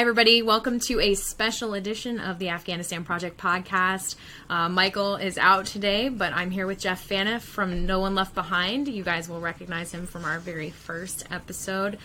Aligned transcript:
Hi, 0.00 0.02
everybody. 0.02 0.40
Welcome 0.40 0.80
to 0.86 0.98
a 0.98 1.14
special 1.14 1.74
edition 1.74 2.20
of 2.20 2.38
the 2.38 2.48
Afghanistan 2.48 3.04
Project 3.04 3.36
podcast. 3.36 4.16
Uh, 4.48 4.66
Michael 4.66 5.16
is 5.16 5.36
out 5.36 5.66
today, 5.66 6.08
but 6.08 6.32
I'm 6.32 6.50
here 6.50 6.66
with 6.66 6.80
Jeff 6.80 7.06
Phaneuf 7.06 7.42
from 7.42 7.84
No 7.84 8.00
One 8.00 8.14
Left 8.14 8.34
Behind. 8.34 8.88
You 8.88 9.04
guys 9.04 9.28
will 9.28 9.40
recognize 9.42 9.92
him 9.92 10.06
from 10.06 10.24
our 10.24 10.38
very 10.38 10.70
first 10.70 11.26
episode. 11.30 11.98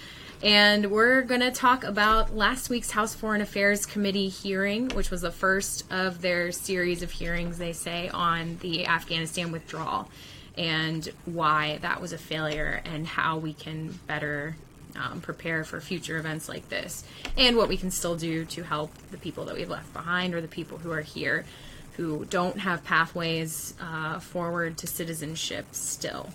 And 0.43 0.91
we're 0.91 1.21
going 1.21 1.39
to 1.39 1.51
talk 1.51 1.85
about 1.85 2.35
last 2.35 2.69
week's 2.69 2.91
House 2.91 3.15
Foreign 3.15 3.39
Affairs 3.39 3.85
Committee 3.85 4.27
hearing, 4.27 4.89
which 4.89 5.09
was 5.09 5.21
the 5.21 5.31
first 5.31 5.89
of 5.89 6.21
their 6.21 6.51
series 6.51 7.01
of 7.01 7.11
hearings, 7.11 7.59
they 7.59 7.71
say, 7.71 8.09
on 8.09 8.57
the 8.59 8.87
Afghanistan 8.87 9.53
withdrawal 9.53 10.09
and 10.57 11.07
why 11.23 11.79
that 11.81 12.01
was 12.01 12.11
a 12.11 12.17
failure 12.17 12.81
and 12.83 13.07
how 13.07 13.37
we 13.37 13.53
can 13.53 13.97
better 14.05 14.57
um, 14.95 15.21
prepare 15.21 15.63
for 15.63 15.79
future 15.81 16.17
events 16.17 16.47
like 16.49 16.69
this, 16.69 17.03
and 17.37 17.57
what 17.57 17.69
we 17.69 17.77
can 17.77 17.91
still 17.91 18.15
do 18.15 18.45
to 18.45 18.63
help 18.63 18.91
the 19.11 19.17
people 19.17 19.45
that 19.45 19.55
we've 19.55 19.69
left 19.69 19.91
behind 19.93 20.33
or 20.33 20.41
the 20.41 20.47
people 20.47 20.77
who 20.77 20.91
are 20.91 21.01
here 21.01 21.45
who 21.93 22.25
don't 22.25 22.59
have 22.59 22.83
pathways 22.83 23.73
uh, 23.81 24.19
forward 24.19 24.77
to 24.77 24.87
citizenship 24.87 25.65
still. 25.71 26.29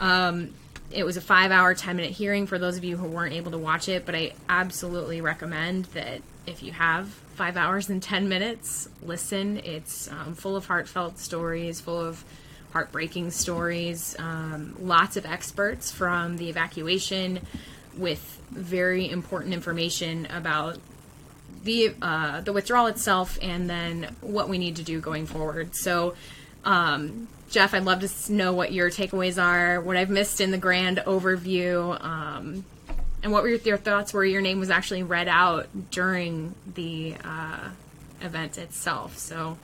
Um, 0.00 0.54
it 0.90 1.04
was 1.04 1.16
a 1.16 1.20
five 1.20 1.50
hour, 1.50 1.74
10 1.74 1.96
minute 1.96 2.12
hearing 2.12 2.46
for 2.46 2.58
those 2.58 2.76
of 2.76 2.84
you 2.84 2.96
who 2.96 3.06
weren't 3.06 3.34
able 3.34 3.50
to 3.52 3.58
watch 3.58 3.88
it, 3.88 4.06
but 4.06 4.14
I 4.14 4.32
absolutely 4.48 5.20
recommend 5.20 5.84
that 5.86 6.22
if 6.46 6.62
you 6.62 6.72
have 6.72 7.08
five 7.08 7.56
hours 7.56 7.88
and 7.88 8.02
10 8.02 8.28
minutes, 8.28 8.88
listen. 9.02 9.58
It's 9.58 10.10
um, 10.10 10.34
full 10.34 10.56
of 10.56 10.66
heartfelt 10.66 11.18
stories, 11.18 11.80
full 11.80 12.00
of 12.00 12.24
heartbreaking 12.72 13.30
stories, 13.30 14.16
um, 14.18 14.74
lots 14.80 15.16
of 15.16 15.24
experts 15.26 15.92
from 15.92 16.36
the 16.36 16.48
evacuation 16.48 17.40
with 17.98 18.40
very 18.50 19.10
important 19.10 19.52
information 19.52 20.26
about 20.26 20.78
the 21.64 21.94
uh, 22.00 22.40
the 22.40 22.52
withdrawal 22.52 22.86
itself 22.86 23.38
and 23.42 23.68
then 23.68 24.14
what 24.20 24.48
we 24.48 24.58
need 24.58 24.76
to 24.76 24.82
do 24.82 25.00
going 25.00 25.26
forward. 25.26 25.74
So, 25.74 26.14
um, 26.64 27.28
Jeff, 27.50 27.74
I'd 27.74 27.84
love 27.84 28.00
to 28.00 28.32
know 28.32 28.52
what 28.52 28.72
your 28.72 28.90
takeaways 28.90 29.42
are, 29.42 29.80
what 29.80 29.96
I've 29.96 30.10
missed 30.10 30.40
in 30.40 30.50
the 30.50 30.58
grand 30.58 30.98
overview, 30.98 32.02
um, 32.02 32.64
and 33.22 33.32
what 33.32 33.42
were 33.42 33.48
your, 33.48 33.58
your, 33.58 33.76
thoughts 33.76 34.14
where 34.14 34.24
your 34.24 34.40
name 34.40 34.60
was 34.60 34.70
actually 34.70 35.02
read 35.02 35.28
out 35.28 35.66
during 35.90 36.54
the 36.74 37.16
uh, 37.24 37.68
event 38.20 38.58
itself. 38.58 39.18
So, 39.18 39.58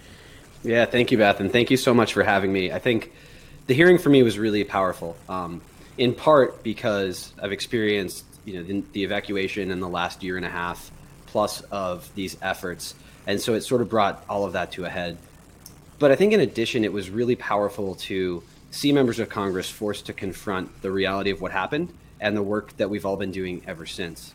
yeah, 0.63 0.87
thank 0.87 1.13
you, 1.13 1.19
Beth, 1.19 1.41
and 1.41 1.53
thank 1.53 1.71
you 1.71 1.77
so 1.77 1.95
much 1.95 2.13
for 2.15 2.23
having 2.23 2.53
me. 2.53 2.73
I 2.73 2.79
think 2.79 3.13
the 3.67 3.75
hearing 3.75 3.99
for 3.99 4.09
me 4.09 4.23
was 4.23 4.39
really 4.39 4.65
powerful. 4.65 5.17
Um, 5.29 5.61
in 5.99 6.15
part 6.15 6.63
because 6.63 7.33
I've 7.41 7.53
experienced 7.53 8.25
you 8.45 8.55
know 8.55 8.63
the, 8.63 8.85
the, 8.93 9.05
evacuation 9.05 9.71
in 9.71 9.81
the 9.81 9.89
last 9.89 10.23
year 10.23 10.37
and 10.37 10.45
a 10.45 10.51
half 10.51 10.91
plus 11.27 11.61
of 11.63 12.13
these 12.15 12.37
efforts, 12.43 12.95
and 13.27 13.41
so 13.41 13.55
it 13.55 13.63
sort 13.63 13.81
of 13.81 13.89
brought 13.89 14.25
all 14.29 14.45
of 14.45 14.53
that 14.53 14.73
to 14.73 14.85
a 14.85 14.89
head. 14.89 15.19
But 15.99 16.11
I 16.11 16.17
think 16.17 16.33
in 16.33 16.41
addition, 16.41 16.85
it 16.85 16.93
was 16.93 17.11
really 17.11 17.37
powerful 17.37 17.95
to 17.97 18.43
see 18.71 18.93
members 18.93 19.19
of 19.21 19.29
Congress 19.29 19.71
forced 19.71 20.07
to 20.07 20.13
confront 20.13 20.83
the 20.83 20.91
reality 20.91 21.31
of 21.31 21.41
what 21.41 21.53
happened 21.53 21.93
and 22.21 22.37
the 22.37 22.43
work 22.43 22.77
that 22.77 22.91
we've 22.91 23.07
all 23.07 23.17
been 23.17 23.31
doing 23.31 23.63
ever 23.67 23.87
since. 23.87 24.35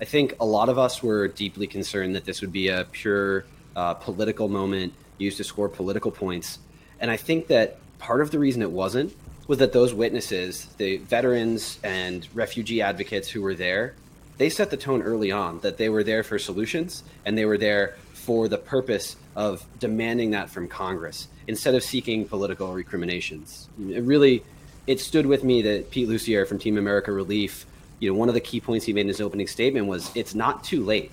I 0.00 0.04
think 0.04 0.34
a 0.40 0.46
lot 0.46 0.68
of 0.68 0.78
us 0.78 1.02
were 1.02 1.28
deeply 1.28 1.66
concerned 1.66 2.14
that 2.14 2.24
this 2.24 2.40
would 2.40 2.52
be 2.52 2.68
a 2.68 2.86
pure 2.90 3.44
uh, 3.76 3.94
political 3.94 4.48
moment 4.48 4.94
used 5.18 5.36
to 5.38 5.44
score 5.44 5.68
political 5.68 6.10
points. 6.10 6.58
And 7.00 7.10
I 7.10 7.16
think 7.16 7.48
that 7.48 7.78
part 7.98 8.20
of 8.20 8.30
the 8.30 8.38
reason 8.38 8.62
it 8.62 8.70
wasn't 8.70 9.14
was 9.50 9.58
that 9.58 9.72
those 9.72 9.92
witnesses, 9.92 10.66
the 10.78 10.98
veterans 10.98 11.80
and 11.82 12.28
refugee 12.34 12.80
advocates 12.82 13.28
who 13.28 13.42
were 13.42 13.56
there, 13.56 13.94
they 14.38 14.48
set 14.48 14.70
the 14.70 14.76
tone 14.76 15.02
early 15.02 15.32
on 15.32 15.58
that 15.58 15.76
they 15.76 15.88
were 15.88 16.04
there 16.04 16.22
for 16.22 16.38
solutions 16.38 17.02
and 17.24 17.36
they 17.36 17.44
were 17.44 17.58
there 17.58 17.96
for 18.12 18.46
the 18.46 18.56
purpose 18.56 19.16
of 19.34 19.66
demanding 19.80 20.30
that 20.30 20.50
from 20.50 20.68
Congress 20.68 21.26
instead 21.48 21.74
of 21.74 21.82
seeking 21.82 22.24
political 22.28 22.72
recriminations. 22.72 23.68
It 23.88 24.04
really, 24.04 24.44
it 24.86 25.00
stood 25.00 25.26
with 25.26 25.42
me 25.42 25.62
that 25.62 25.90
Pete 25.90 26.08
Lucier 26.08 26.46
from 26.46 26.60
Team 26.60 26.78
America 26.78 27.10
Relief, 27.10 27.66
you 27.98 28.08
know, 28.08 28.16
one 28.16 28.28
of 28.28 28.36
the 28.36 28.40
key 28.40 28.60
points 28.60 28.86
he 28.86 28.92
made 28.92 29.00
in 29.00 29.08
his 29.08 29.20
opening 29.20 29.48
statement 29.48 29.88
was 29.88 30.12
it's 30.14 30.32
not 30.32 30.62
too 30.62 30.84
late. 30.84 31.10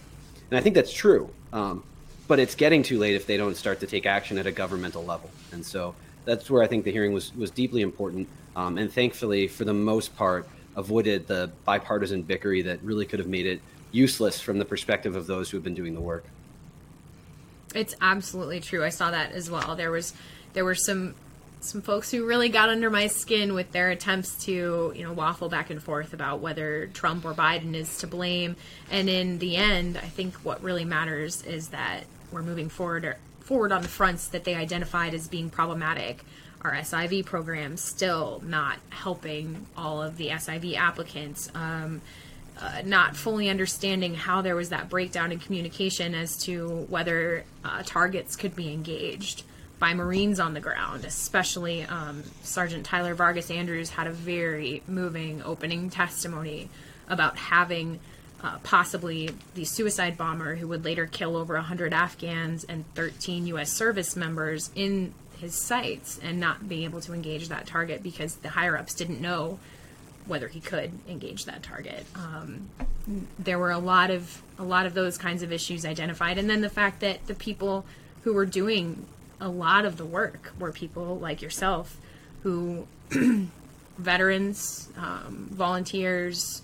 And 0.52 0.60
I 0.60 0.62
think 0.62 0.76
that's 0.76 0.94
true. 0.94 1.32
Um, 1.52 1.84
but 2.28 2.38
it's 2.38 2.54
getting 2.54 2.84
too 2.84 3.00
late 3.00 3.16
if 3.16 3.26
they 3.26 3.38
don't 3.38 3.58
start 3.58 3.80
to 3.80 3.88
take 3.88 4.06
action 4.06 4.38
at 4.38 4.46
a 4.46 4.52
governmental 4.52 5.04
level. 5.04 5.32
And 5.52 5.66
so 5.66 5.96
that's 6.28 6.50
where 6.50 6.62
I 6.62 6.68
think 6.68 6.84
the 6.84 6.92
hearing 6.92 7.14
was 7.14 7.34
was 7.36 7.50
deeply 7.50 7.82
important, 7.82 8.28
um, 8.56 8.78
and 8.78 8.92
thankfully, 8.92 9.48
for 9.48 9.66
the 9.66 9.74
most 9.74 10.16
part, 10.16 10.48
avoided 10.76 11.26
the 11.26 11.50
bipartisan 11.66 12.24
bickery 12.24 12.64
that 12.66 12.84
really 12.84 13.06
could 13.06 13.20
have 13.20 13.28
made 13.28 13.48
it 13.48 13.62
useless 13.92 14.40
from 14.40 14.60
the 14.60 14.66
perspective 14.66 15.16
of 15.16 15.26
those 15.26 15.50
who 15.50 15.58
have 15.58 15.64
been 15.64 15.74
doing 15.74 15.96
the 15.96 16.02
work. 16.02 16.26
It's 17.74 17.96
absolutely 18.02 18.60
true. 18.60 18.84
I 18.84 18.90
saw 18.90 19.10
that 19.12 19.32
as 19.32 19.50
well. 19.50 19.76
There 19.76 19.90
was 19.90 20.14
there 20.54 20.66
were 20.66 20.76
some 20.76 21.16
some 21.62 21.82
folks 21.82 22.12
who 22.12 22.26
really 22.26 22.50
got 22.50 22.70
under 22.70 22.90
my 22.90 23.08
skin 23.08 23.54
with 23.54 23.72
their 23.72 23.90
attempts 23.90 24.46
to, 24.46 24.94
you 24.96 25.04
know, 25.04 25.14
waffle 25.14 25.50
back 25.50 25.70
and 25.70 25.82
forth 25.82 26.14
about 26.14 26.40
whether 26.40 26.88
Trump 26.88 27.26
or 27.26 27.34
Biden 27.34 27.74
is 27.74 27.98
to 28.00 28.08
blame. 28.08 28.56
And 28.92 29.10
in 29.10 29.40
the 29.40 29.56
end, 29.56 29.98
I 29.98 30.08
think 30.08 30.36
what 30.36 30.62
really 30.62 30.86
matters 30.86 31.44
is 31.44 31.70
that 31.70 32.04
we're 32.32 32.44
moving 32.44 32.70
forward 32.70 33.16
forward 33.48 33.72
on 33.72 33.82
the 33.82 33.88
fronts 33.88 34.28
that 34.28 34.44
they 34.44 34.56
identified 34.56 35.14
as 35.14 35.30
being 35.30 35.50
problematic. 35.50 36.26
Our 36.62 36.74
SIV 36.74 37.26
program 37.26 37.78
still 37.78 38.44
not 38.46 38.78
helping 38.90 39.66
all 39.78 40.04
of 40.04 40.18
the 40.18 40.28
SIV 40.28 40.76
applicants. 40.76 41.50
Um, 41.56 42.02
uh, 42.60 42.82
not 42.84 43.16
fully 43.16 43.50
understanding 43.50 44.16
how 44.16 44.42
there 44.42 44.56
was 44.56 44.70
that 44.70 44.90
breakdown 44.90 45.32
in 45.32 45.40
communication 45.40 46.14
as 46.14 46.36
to 46.38 46.86
whether 46.90 47.46
uh, 47.64 47.84
targets 47.86 48.36
could 48.36 48.56
be 48.56 48.74
engaged 48.74 49.44
by 49.80 49.94
Marines 49.94 50.40
on 50.40 50.54
the 50.54 50.60
ground, 50.60 51.06
especially 51.06 51.84
um, 51.84 52.24
Sergeant 52.42 52.86
Tyler 52.86 53.14
Vargas 53.14 53.52
Andrews 53.52 53.92
had 53.92 54.08
a 54.08 54.12
very 54.12 54.82
moving 54.88 55.42
opening 55.44 55.90
testimony 55.90 56.70
about 57.08 57.38
having 57.38 58.00
uh, 58.44 58.58
possibly 58.64 59.32
the 59.56 59.66
suicide 59.66 60.18
bomber 60.18 60.56
who 60.56 60.68
would 60.68 60.86
later 60.86 61.08
kill 61.08 61.36
over 61.36 61.56
100 61.56 61.94
Afghans 61.94 62.64
and 62.64 62.86
13 62.94 63.48
U.S. 63.48 63.72
service 63.72 64.16
members 64.16 64.70
in 64.76 65.14
his 65.40 65.56
sights 65.56 66.20
and 66.22 66.40
not 66.40 66.68
being 66.68 66.84
able 66.84 67.02
to 67.02 67.14
engage 67.14 67.50
that 67.50 67.68
target 67.68 68.04
because 68.04 68.36
the 68.38 68.50
higher 68.50 68.78
ups 68.78 68.94
didn't 68.94 69.22
know 69.22 69.60
whether 70.26 70.48
he 70.48 70.60
could 70.60 70.92
engage 71.08 71.46
that 71.46 71.64
target. 71.64 72.06
Um, 72.16 72.70
there 73.40 73.58
were 73.58 73.72
a 73.72 73.80
lot 73.80 74.12
of 74.12 74.42
a 74.60 74.64
lot 74.64 74.86
of 74.86 74.94
those 74.94 75.18
kinds 75.18 75.44
of 75.44 75.52
issues 75.52 75.86
identified, 75.86 76.38
and 76.38 76.50
then 76.50 76.62
the 76.62 76.70
fact 76.70 77.00
that 77.00 77.26
the 77.28 77.36
people 77.36 77.86
who 78.24 78.34
were 78.34 78.46
doing 78.46 79.06
a 79.40 79.48
lot 79.48 79.86
of 79.86 79.98
the 79.98 80.06
work 80.06 80.52
were 80.60 80.72
people 80.72 81.18
like 81.18 81.42
yourself, 81.42 81.98
who 82.44 82.88
veterans, 83.98 84.90
um, 84.98 85.48
volunteers, 85.52 86.62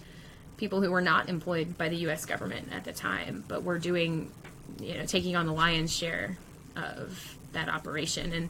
people 0.63 0.81
who 0.81 0.89
were 0.89 1.01
not 1.01 1.27
employed 1.27 1.77
by 1.77 1.89
the 1.89 1.97
U.S. 2.07 2.25
government 2.25 2.69
at 2.71 2.85
the 2.85 2.93
time, 2.93 3.43
but 3.49 3.63
were 3.63 3.77
doing, 3.77 4.31
you 4.79 4.97
know, 4.97 5.05
taking 5.05 5.35
on 5.35 5.45
the 5.45 5.51
lion's 5.51 5.93
share 5.93 6.37
of 6.77 7.35
that 7.51 7.67
operation. 7.67 8.31
And 8.31 8.49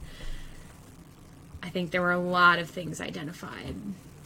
I 1.64 1.70
think 1.70 1.90
there 1.90 2.04
were 2.04 2.12
a 2.12 2.20
lot 2.20 2.60
of 2.60 2.70
things 2.70 3.02
identified 3.02 3.76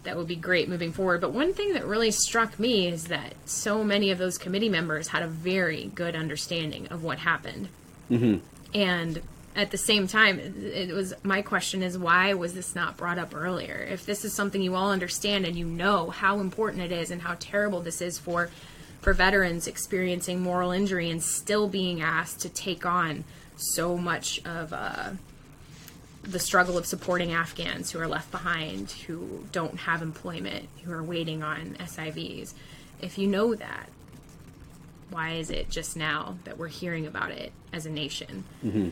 that 0.04 0.18
would 0.18 0.28
be 0.28 0.36
great 0.36 0.68
moving 0.68 0.92
forward. 0.92 1.22
But 1.22 1.32
one 1.32 1.54
thing 1.54 1.76
that 1.76 1.86
really 1.86 2.12
struck 2.12 2.60
me 2.60 2.90
is 2.90 3.06
that 3.06 3.36
so 3.46 3.86
many 3.86 4.12
of 4.12 4.18
those 4.18 4.38
committee 4.38 4.68
members 4.68 5.08
had 5.08 5.24
a 5.24 5.28
very 5.28 5.90
good 5.96 6.14
understanding 6.14 6.88
of 6.88 7.06
what 7.06 7.20
happened. 7.20 7.70
Mm-hmm. 8.12 8.40
And 8.74 9.22
at 9.58 9.72
the 9.72 9.78
same 9.78 10.08
time, 10.08 10.40
it 10.40 10.94
was 10.94 11.16
my 11.24 11.42
question 11.42 11.82
is 11.82 11.98
why 11.98 12.36
was 12.36 12.54
this 12.54 12.76
not 12.76 12.96
brought 12.96 13.18
up 13.18 13.36
earlier? 13.36 13.88
If 13.92 14.06
this 14.06 14.24
is 14.24 14.32
something 14.32 14.62
you 14.62 14.76
all 14.76 14.92
understand 14.92 15.46
and 15.46 15.58
you 15.58 15.66
know 15.66 16.12
how 16.12 16.40
important 16.40 16.84
it 16.84 16.92
is 16.92 17.10
and 17.10 17.20
how 17.24 17.36
terrible 17.40 17.82
this 17.82 18.00
is 18.00 18.20
for 18.20 18.52
for 19.02 19.14
veterans 19.14 19.68
experiencing 19.68 20.42
moral 20.42 20.72
injury 20.72 21.10
and 21.10 21.24
still 21.24 21.68
being 21.68 22.02
asked 22.02 22.40
to 22.42 22.50
take 22.50 22.86
on 22.86 23.24
so 23.56 23.98
much 23.98 24.40
of 24.46 24.72
uh, 24.74 25.10
the 26.22 26.40
struggle 26.40 26.78
of 26.78 26.86
supporting 26.86 27.32
Afghans 27.32 27.90
who 27.90 28.00
are 28.00 28.08
left 28.08 28.30
behind, 28.32 28.92
who 28.92 29.46
don't 29.52 29.78
have 29.80 30.04
employment, 30.04 30.70
who 30.84 30.92
are 30.92 31.04
waiting 31.04 31.42
on 31.42 31.78
SIVs. 31.80 32.54
If 33.02 33.18
you 33.18 33.28
know 33.28 33.56
that, 33.56 33.90
why 35.10 35.34
is 35.34 35.50
it 35.50 35.70
just 35.72 35.96
now 35.96 36.38
that 36.44 36.60
we're 36.60 36.68
hearing 36.68 37.08
about 37.08 37.32
it 37.32 37.52
as 37.74 37.88
a 37.88 37.90
nation? 37.90 38.44
Mm-hmm. 38.64 38.90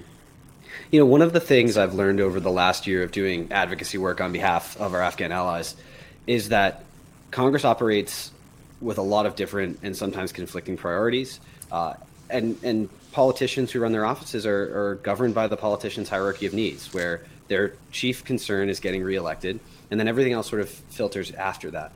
You 0.91 1.00
know, 1.00 1.06
one 1.06 1.21
of 1.21 1.33
the 1.33 1.39
things 1.39 1.77
I've 1.77 1.94
learned 1.94 2.21
over 2.21 2.39
the 2.39 2.51
last 2.51 2.88
year 2.88 3.03
of 3.03 3.12
doing 3.12 3.51
advocacy 3.51 3.97
work 3.97 4.21
on 4.21 4.31
behalf 4.31 4.77
of 4.77 4.94
our 4.94 5.01
Afghan 5.01 5.31
allies 5.31 5.75
is 6.27 6.50
that 6.50 6.83
Congress 7.31 7.65
operates 7.65 8.31
with 8.81 8.97
a 8.97 9.01
lot 9.01 9.25
of 9.25 9.35
different 9.35 9.79
and 9.83 9.95
sometimes 9.95 10.31
conflicting 10.31 10.77
priorities. 10.77 11.39
Uh, 11.71 11.94
and, 12.29 12.57
and 12.63 12.89
politicians 13.12 13.71
who 13.71 13.79
run 13.79 13.91
their 13.91 14.06
offices 14.06 14.45
are, 14.45 14.89
are 14.91 14.95
governed 14.95 15.33
by 15.33 15.47
the 15.47 15.57
politician's 15.57 16.09
hierarchy 16.09 16.45
of 16.45 16.53
needs, 16.53 16.94
where 16.94 17.21
their 17.47 17.73
chief 17.91 18.23
concern 18.23 18.69
is 18.69 18.79
getting 18.79 19.03
reelected, 19.03 19.59
and 19.91 20.00
then 20.00 20.07
everything 20.07 20.33
else 20.33 20.50
sort 20.50 20.62
of 20.62 20.69
filters 20.69 21.31
after 21.31 21.71
that. 21.71 21.91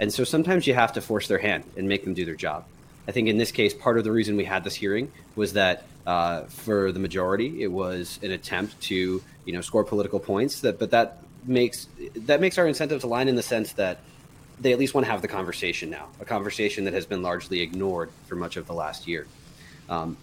And 0.00 0.12
so 0.12 0.24
sometimes 0.24 0.66
you 0.66 0.74
have 0.74 0.92
to 0.94 1.00
force 1.00 1.28
their 1.28 1.38
hand 1.38 1.64
and 1.76 1.88
make 1.88 2.04
them 2.04 2.14
do 2.14 2.24
their 2.24 2.34
job. 2.34 2.64
I 3.06 3.12
think 3.12 3.28
in 3.28 3.36
this 3.36 3.52
case, 3.52 3.74
part 3.74 3.98
of 3.98 4.04
the 4.04 4.12
reason 4.12 4.36
we 4.36 4.44
had 4.44 4.64
this 4.64 4.74
hearing 4.74 5.12
was 5.36 5.52
that 5.52 5.84
uh, 6.06 6.42
for 6.44 6.92
the 6.92 7.00
majority, 7.00 7.62
it 7.62 7.72
was 7.72 8.18
an 8.22 8.30
attempt 8.30 8.80
to 8.82 9.22
you 9.44 9.52
know 9.52 9.60
score 9.60 9.84
political 9.84 10.20
points. 10.20 10.60
That 10.60 10.78
but 10.78 10.90
that 10.90 11.18
makes 11.46 11.88
that 12.16 12.40
makes 12.40 12.58
our 12.58 12.66
incentives 12.66 13.04
align 13.04 13.28
in 13.28 13.36
the 13.36 13.42
sense 13.42 13.72
that 13.72 14.00
they 14.60 14.72
at 14.72 14.78
least 14.78 14.94
want 14.94 15.04
to 15.06 15.10
have 15.10 15.22
the 15.22 15.28
conversation 15.28 15.90
now, 15.90 16.08
a 16.20 16.24
conversation 16.24 16.84
that 16.84 16.94
has 16.94 17.06
been 17.06 17.22
largely 17.22 17.60
ignored 17.60 18.10
for 18.26 18.36
much 18.36 18.56
of 18.56 18.66
the 18.66 18.72
last 18.72 19.08
year. 19.08 19.26
Um, 19.88 20.16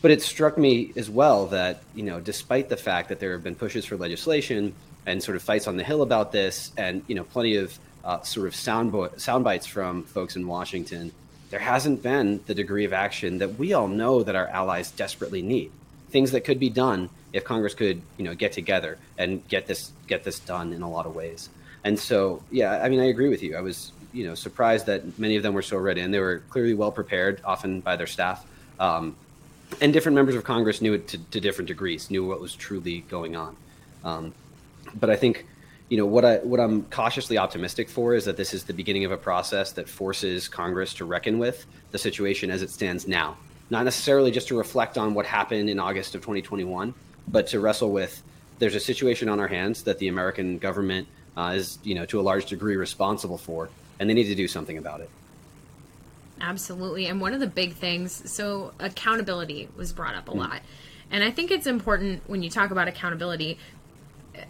but 0.00 0.10
it 0.10 0.22
struck 0.22 0.58
me 0.58 0.92
as 0.96 1.08
well 1.08 1.46
that 1.46 1.82
you 1.94 2.02
know, 2.02 2.20
despite 2.20 2.68
the 2.68 2.76
fact 2.76 3.08
that 3.08 3.20
there 3.20 3.32
have 3.32 3.42
been 3.42 3.54
pushes 3.54 3.84
for 3.84 3.96
legislation 3.96 4.74
and 5.06 5.22
sort 5.22 5.36
of 5.36 5.42
fights 5.42 5.66
on 5.66 5.76
the 5.76 5.84
hill 5.84 6.02
about 6.02 6.32
this, 6.32 6.72
and 6.76 7.02
you 7.08 7.14
know, 7.14 7.24
plenty 7.24 7.56
of 7.56 7.78
uh, 8.04 8.20
sort 8.22 8.46
of 8.46 8.54
sound 8.54 8.92
bo- 8.92 9.16
sound 9.16 9.44
bites 9.44 9.66
from 9.66 10.04
folks 10.04 10.36
in 10.36 10.46
Washington, 10.46 11.12
there 11.52 11.60
hasn't 11.60 12.02
been 12.02 12.40
the 12.46 12.54
degree 12.54 12.86
of 12.86 12.94
action 12.94 13.36
that 13.38 13.58
we 13.58 13.74
all 13.74 13.86
know 13.86 14.22
that 14.22 14.34
our 14.34 14.46
allies 14.48 14.90
desperately 14.90 15.42
need. 15.42 15.70
Things 16.08 16.30
that 16.30 16.44
could 16.44 16.58
be 16.58 16.70
done 16.70 17.10
if 17.34 17.44
Congress 17.44 17.74
could, 17.74 18.00
you 18.16 18.24
know, 18.24 18.34
get 18.34 18.52
together 18.52 18.96
and 19.18 19.46
get 19.48 19.66
this 19.66 19.92
get 20.06 20.24
this 20.24 20.38
done 20.40 20.72
in 20.72 20.80
a 20.80 20.90
lot 20.90 21.04
of 21.04 21.14
ways. 21.14 21.50
And 21.84 21.98
so, 21.98 22.42
yeah, 22.50 22.82
I 22.82 22.88
mean, 22.88 23.00
I 23.00 23.04
agree 23.04 23.28
with 23.28 23.42
you. 23.42 23.54
I 23.54 23.60
was, 23.60 23.92
you 24.14 24.26
know, 24.26 24.34
surprised 24.34 24.86
that 24.86 25.18
many 25.18 25.36
of 25.36 25.42
them 25.42 25.52
were 25.52 25.62
so 25.62 25.76
ready, 25.76 26.00
and 26.00 26.12
they 26.12 26.20
were 26.20 26.42
clearly 26.48 26.72
well 26.72 26.90
prepared, 26.90 27.42
often 27.44 27.80
by 27.80 27.96
their 27.96 28.06
staff. 28.06 28.46
Um, 28.80 29.14
and 29.82 29.92
different 29.92 30.16
members 30.16 30.34
of 30.34 30.44
Congress 30.44 30.80
knew 30.80 30.94
it 30.94 31.08
to, 31.08 31.18
to, 31.18 31.40
different 31.40 31.68
degrees, 31.68 32.10
knew 32.10 32.26
what 32.26 32.40
was 32.40 32.54
truly 32.54 33.00
going 33.10 33.36
on. 33.36 33.56
Um, 34.04 34.32
but 34.94 35.10
I 35.10 35.16
think, 35.16 35.46
you 35.92 35.98
know, 35.98 36.06
what 36.06 36.24
I 36.24 36.38
what 36.38 36.58
I'm 36.58 36.84
cautiously 36.84 37.36
optimistic 37.36 37.90
for 37.90 38.14
is 38.14 38.24
that 38.24 38.38
this 38.38 38.54
is 38.54 38.64
the 38.64 38.72
beginning 38.72 39.04
of 39.04 39.12
a 39.12 39.18
process 39.18 39.72
that 39.72 39.86
forces 39.86 40.48
Congress 40.48 40.94
to 40.94 41.04
reckon 41.04 41.38
with 41.38 41.66
the 41.90 41.98
situation 41.98 42.50
as 42.50 42.62
it 42.62 42.70
stands 42.70 43.06
now, 43.06 43.36
not 43.68 43.84
necessarily 43.84 44.30
just 44.30 44.48
to 44.48 44.56
reflect 44.56 44.96
on 44.96 45.12
what 45.12 45.26
happened 45.26 45.68
in 45.68 45.78
August 45.78 46.14
of 46.14 46.22
2021, 46.22 46.94
but 47.28 47.46
to 47.48 47.60
wrestle 47.60 47.92
with 47.92 48.22
there's 48.58 48.74
a 48.74 48.80
situation 48.80 49.28
on 49.28 49.38
our 49.38 49.48
hands 49.48 49.82
that 49.82 49.98
the 49.98 50.08
American 50.08 50.56
government 50.56 51.08
uh, 51.36 51.52
is, 51.54 51.78
you 51.82 51.94
know, 51.94 52.06
to 52.06 52.18
a 52.18 52.22
large 52.22 52.46
degree 52.46 52.76
responsible 52.76 53.36
for, 53.36 53.68
and 54.00 54.08
they 54.08 54.14
need 54.14 54.28
to 54.28 54.34
do 54.34 54.48
something 54.48 54.78
about 54.78 55.02
it. 55.02 55.10
Absolutely. 56.40 57.04
And 57.04 57.20
one 57.20 57.34
of 57.34 57.40
the 57.40 57.46
big 57.46 57.74
things, 57.74 58.32
so 58.32 58.72
accountability 58.80 59.68
was 59.76 59.92
brought 59.92 60.14
up 60.14 60.26
a 60.30 60.32
mm. 60.32 60.36
lot. 60.36 60.62
And 61.10 61.22
I 61.22 61.30
think 61.30 61.50
it's 61.50 61.66
important 61.66 62.22
when 62.26 62.42
you 62.42 62.48
talk 62.48 62.70
about 62.70 62.88
accountability, 62.88 63.58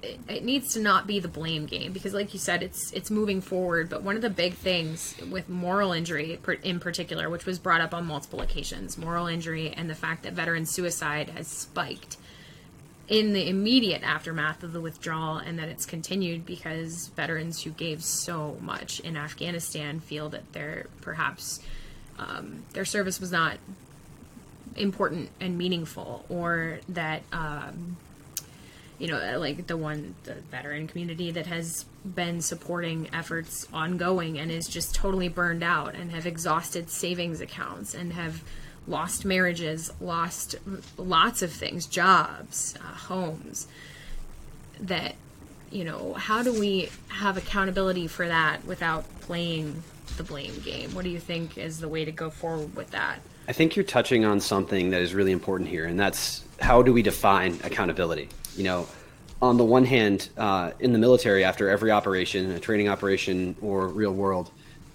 it, 0.03 0.45
needs 0.45 0.75
to 0.75 0.81
not 0.81 1.07
be 1.07 1.19
the 1.19 1.29
blame 1.29 1.67
game 1.67 1.93
because 1.93 2.15
like 2.15 2.33
you 2.33 2.39
said 2.39 2.63
it's 2.63 2.93
it's 2.93 3.11
moving 3.11 3.41
forward. 3.41 3.89
But 3.89 4.03
one 4.03 4.17
of 4.17 4.23
the 4.23 4.31
big 4.31 4.55
things 4.55 5.15
with 5.31 5.49
moral 5.49 5.93
injury 5.93 6.39
in 6.63 6.81
particular 6.81 7.29
which 7.29 7.47
was 7.47 7.59
brought 7.59 7.81
up 7.81 7.95
on 7.95 8.07
multiple 8.07 8.41
occasions 8.41 8.97
moral 8.97 9.27
injury 9.27 9.71
and 9.71 9.91
the 9.91 9.95
fact 9.95 10.23
that 10.23 10.33
veteran 10.33 10.67
suicide 10.67 11.31
has 11.31 11.49
spiked 11.49 12.17
in 13.09 13.33
the 13.33 13.49
immediate 13.49 14.03
aftermath 14.03 14.63
of 14.63 14.73
the 14.73 14.81
withdrawal 14.81 15.37
and 15.37 15.59
that 15.59 15.69
it's 15.69 15.85
continued 15.85 16.47
because 16.47 17.09
veterans 17.09 17.63
who 17.63 17.71
gave 17.71 18.03
so 18.03 18.57
much 18.61 19.01
in 19.01 19.17
Afghanistan 19.17 20.01
feel 20.01 20.29
that 20.29 20.53
their 20.53 20.87
perhaps 21.01 21.61
um, 22.19 22.63
their 22.73 22.85
service 22.85 23.21
was 23.21 23.33
not 23.33 23.59
important 24.77 25.29
and 25.41 25.59
meaningful 25.59 26.25
or 26.29 26.79
that 26.89 27.23
um, 27.33 27.97
you 29.03 29.09
know 29.09 29.37
like 29.37 29.67
the 29.67 29.77
one 29.77 30.15
the 30.23 30.35
veteran 30.53 30.87
community 30.87 31.33
that 31.33 31.47
has 31.47 31.85
been 32.15 32.41
supporting 32.41 33.11
efforts 33.13 33.67
ongoing 33.73 34.39
and 34.39 34.53
is 34.53 34.69
just 34.69 34.95
totally 34.95 35.29
burned 35.29 35.65
out 35.65 35.97
and 35.97 36.13
have 36.13 36.25
exhausted 36.25 36.89
savings 36.89 37.41
accounts 37.41 37.95
and 37.95 38.13
have 38.13 38.45
lost 38.87 39.25
marriages, 39.25 39.93
lost 40.01 40.55
lots 40.97 41.43
of 41.43 41.53
things, 41.53 41.87
jobs, 41.87 42.77
uh, 42.81 42.95
homes. 42.95 43.67
That, 44.81 45.15
you 45.71 45.85
know, 45.85 46.15
how 46.15 46.43
do 46.43 46.59
we 46.59 46.89
have 47.09 47.37
accountability 47.37 48.07
for 48.07 48.27
that 48.27 48.65
without 48.65 49.05
playing 49.21 49.83
the 50.17 50.25
blame 50.25 50.61
game? 50.65 50.95
What 50.95 51.05
do 51.05 51.11
you 51.11 51.21
think 51.21 51.59
is 51.59 51.81
the 51.81 51.89
way 51.89 52.05
to 52.05 52.13
go 52.13 52.31
forward 52.31 52.75
with 52.75 52.91
that? 52.91 53.21
I 53.49 53.53
think 53.53 53.75
you're 53.75 53.85
touching 53.85 54.25
on 54.25 54.41
something 54.41 54.91
that 54.91 55.03
is 55.03 55.15
really 55.15 55.33
important 55.33 55.71
here, 55.71 55.87
and 55.87 55.99
that's 55.99 56.45
how 56.61 56.83
do 56.83 56.93
we 56.93 57.03
define 57.03 57.59
accountability? 57.65 58.29
You 58.57 58.65
know, 58.65 58.89
on 59.41 59.57
the 59.57 59.65
one 59.65 59.85
hand, 59.85 60.29
uh, 60.37 60.71
in 60.79 60.93
the 60.93 60.99
military, 60.99 61.45
after 61.45 61.69
every 61.69 61.91
operation, 61.91 62.51
a 62.53 62.61
training 62.61 62.89
operation 62.89 63.57
or 63.61 63.89
real 63.89 64.13
world, 64.13 64.51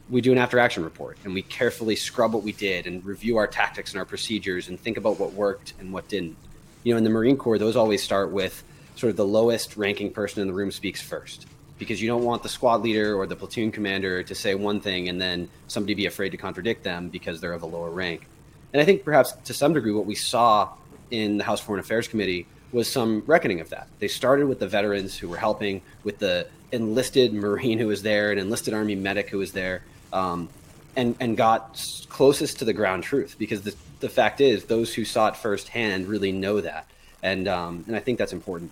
we 0.09 0.21
do 0.21 0.31
an 0.31 0.37
after 0.37 0.57
action 0.57 0.83
report 0.83 1.17
and 1.25 1.33
we 1.33 1.41
carefully 1.41 1.95
scrub 1.95 2.33
what 2.33 2.43
we 2.43 2.53
did 2.53 2.87
and 2.87 3.03
review 3.05 3.37
our 3.37 3.47
tactics 3.47 3.91
and 3.91 3.99
our 3.99 4.05
procedures 4.05 4.69
and 4.69 4.79
think 4.79 4.97
about 4.97 5.19
what 5.19 5.33
worked 5.33 5.73
and 5.79 5.91
what 5.91 6.07
didn't. 6.07 6.37
You 6.83 6.93
know, 6.93 6.97
in 6.97 7.03
the 7.03 7.09
Marine 7.09 7.35
Corps, 7.35 7.57
those 7.57 7.75
always 7.75 8.01
start 8.01 8.31
with 8.31 8.63
sort 8.95 9.09
of 9.11 9.17
the 9.17 9.25
lowest 9.25 9.75
ranking 9.75 10.11
person 10.11 10.41
in 10.41 10.47
the 10.47 10.53
room 10.53 10.71
speaks 10.71 11.01
first 11.01 11.45
because 11.77 12.01
you 12.01 12.07
don't 12.07 12.23
want 12.23 12.41
the 12.41 12.49
squad 12.49 12.81
leader 12.81 13.15
or 13.15 13.27
the 13.27 13.35
platoon 13.35 13.71
commander 13.71 14.23
to 14.23 14.33
say 14.33 14.55
one 14.55 14.79
thing 14.79 15.09
and 15.09 15.21
then 15.21 15.49
somebody 15.67 15.93
be 15.93 16.05
afraid 16.05 16.29
to 16.29 16.37
contradict 16.37 16.83
them 16.83 17.09
because 17.09 17.41
they're 17.41 17.53
of 17.53 17.63
a 17.63 17.67
lower 17.67 17.89
rank. 17.89 18.27
And 18.71 18.81
I 18.81 18.85
think 18.85 19.03
perhaps 19.03 19.33
to 19.45 19.53
some 19.53 19.73
degree 19.73 19.91
what 19.91 20.05
we 20.05 20.15
saw 20.15 20.69
in 21.11 21.37
the 21.37 21.43
House 21.43 21.59
Foreign 21.59 21.79
Affairs 21.79 22.07
Committee 22.07 22.47
was 22.71 22.91
some 22.91 23.23
reckoning 23.25 23.59
of 23.59 23.69
that. 23.69 23.87
They 23.99 24.07
started 24.07 24.47
with 24.47 24.59
the 24.59 24.67
veterans 24.67 25.17
who 25.17 25.29
were 25.29 25.37
helping, 25.37 25.81
with 26.03 26.19
the 26.19 26.47
enlisted 26.71 27.33
Marine 27.33 27.79
who 27.79 27.87
was 27.87 28.03
there, 28.03 28.31
an 28.31 28.37
enlisted 28.37 28.73
Army 28.73 28.95
medic 28.95 29.29
who 29.29 29.37
was 29.37 29.51
there, 29.51 29.83
um, 30.11 30.49
and 30.95 31.15
and 31.19 31.37
got 31.37 31.81
closest 32.09 32.59
to 32.59 32.65
the 32.65 32.73
ground 32.73 33.03
truth 33.03 33.35
because 33.37 33.61
the 33.61 33.75
the 33.99 34.09
fact 34.09 34.41
is 34.41 34.65
those 34.65 34.93
who 34.93 35.05
saw 35.05 35.29
it 35.29 35.35
firsthand 35.35 36.07
really 36.07 36.31
know 36.31 36.61
that, 36.61 36.85
and 37.23 37.47
um, 37.47 37.83
and 37.87 37.95
I 37.95 37.99
think 37.99 38.19
that's 38.19 38.33
important. 38.33 38.71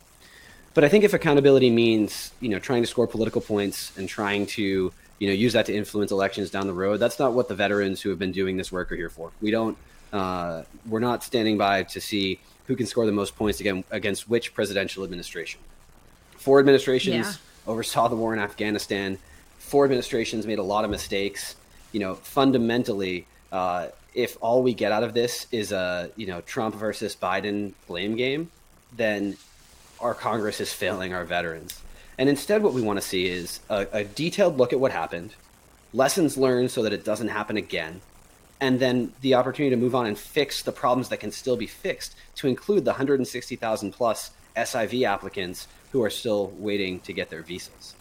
But 0.74 0.84
I 0.84 0.90
think 0.90 1.06
if 1.06 1.14
accountability 1.14 1.70
means 1.70 2.32
you 2.42 2.50
know 2.50 2.60
trying 2.60 2.84
to 2.84 2.88
score 2.88 3.08
political 3.08 3.42
points 3.42 3.98
and 3.98 4.10
trying 4.10 4.46
to 4.48 4.92
you 5.20 5.28
know 5.28 5.34
use 5.34 5.54
that 5.54 5.68
to 5.68 5.76
influence 5.76 6.12
elections 6.12 6.50
down 6.52 6.68
the 6.68 6.74
road, 6.74 6.98
that's 6.98 7.20
not 7.20 7.34
what 7.34 7.48
the 7.48 7.56
veterans 7.56 8.02
who 8.02 8.10
have 8.10 8.20
been 8.20 8.34
doing 8.34 8.58
this 8.58 8.72
work 8.72 8.92
are 8.92 8.96
here 8.96 9.10
for. 9.10 9.32
We 9.42 9.52
don't. 9.52 9.78
Uh, 10.14 10.64
we're 10.88 11.00
not 11.00 11.24
standing 11.24 11.58
by 11.58 11.84
to 11.84 12.00
see 12.00 12.40
who 12.68 12.76
can 12.76 12.86
score 12.86 13.06
the 13.06 13.12
most 13.12 13.36
points 13.36 13.60
again 13.60 13.84
against 13.92 14.30
which 14.30 14.54
presidential 14.54 15.04
administration. 15.04 15.60
Four 16.38 16.60
administrations 16.60 17.26
yeah. 17.26 17.72
oversaw 17.72 18.08
the 18.08 18.16
war 18.16 18.34
in 18.34 18.40
Afghanistan 18.40 19.18
four 19.66 19.84
administrations 19.84 20.46
made 20.46 20.60
a 20.60 20.64
lot 20.64 20.86
of 20.86 20.92
mistakes. 20.92 21.56
You 21.92 22.00
know, 22.00 22.16
fundamentally, 22.16 23.26
uh, 23.52 23.88
if 24.14 24.38
all 24.40 24.64
we 24.64 24.74
get 24.74 24.92
out 24.92 25.04
of 25.04 25.14
this 25.14 25.48
is 25.52 25.72
a 25.72 26.10
you 26.16 26.28
know 26.28 26.42
Trump 26.42 26.76
versus 26.76 27.16
Biden 27.16 27.74
blame 27.88 28.16
game, 28.16 28.52
then 28.96 29.38
our 30.00 30.14
Congress 30.14 30.62
is 30.62 30.72
failing 30.72 31.14
our 31.14 31.26
veterans. 31.26 31.82
And 32.18 32.30
instead, 32.30 32.64
what 32.64 32.74
we 32.74 32.82
want 32.82 32.98
to 32.98 33.06
see 33.06 33.28
is 33.28 33.60
a, 33.70 33.88
a 33.92 34.04
detailed 34.04 34.58
look 34.58 34.72
at 34.72 34.80
what 34.80 34.92
happened, 34.92 35.36
lessons 35.94 36.38
learned 36.38 36.72
so 36.72 36.84
that 36.84 36.94
it 36.94 37.04
doesn't 37.04 37.28
happen 37.28 37.58
again, 37.58 38.00
and 38.62 38.80
then 38.80 39.12
the 39.22 39.36
opportunity 39.36 39.76
to 39.76 39.82
move 39.82 39.96
on 39.96 40.06
and 40.06 40.18
fix 40.18 40.64
the 40.64 40.72
problems 40.72 41.10
that 41.10 41.18
can 41.18 41.32
still 41.32 41.58
be 41.58 41.68
fixed, 41.68 42.16
to 42.36 42.48
include 42.48 42.86
the 42.86 42.92
160,000 42.92 43.92
plus 43.92 44.32
SIV 44.56 45.04
applicants 45.04 45.68
who 45.92 46.04
are 46.04 46.10
still 46.10 46.52
waiting 46.58 47.00
to 47.02 47.14
get 47.14 47.30
their 47.30 47.42
visas. 47.42 47.96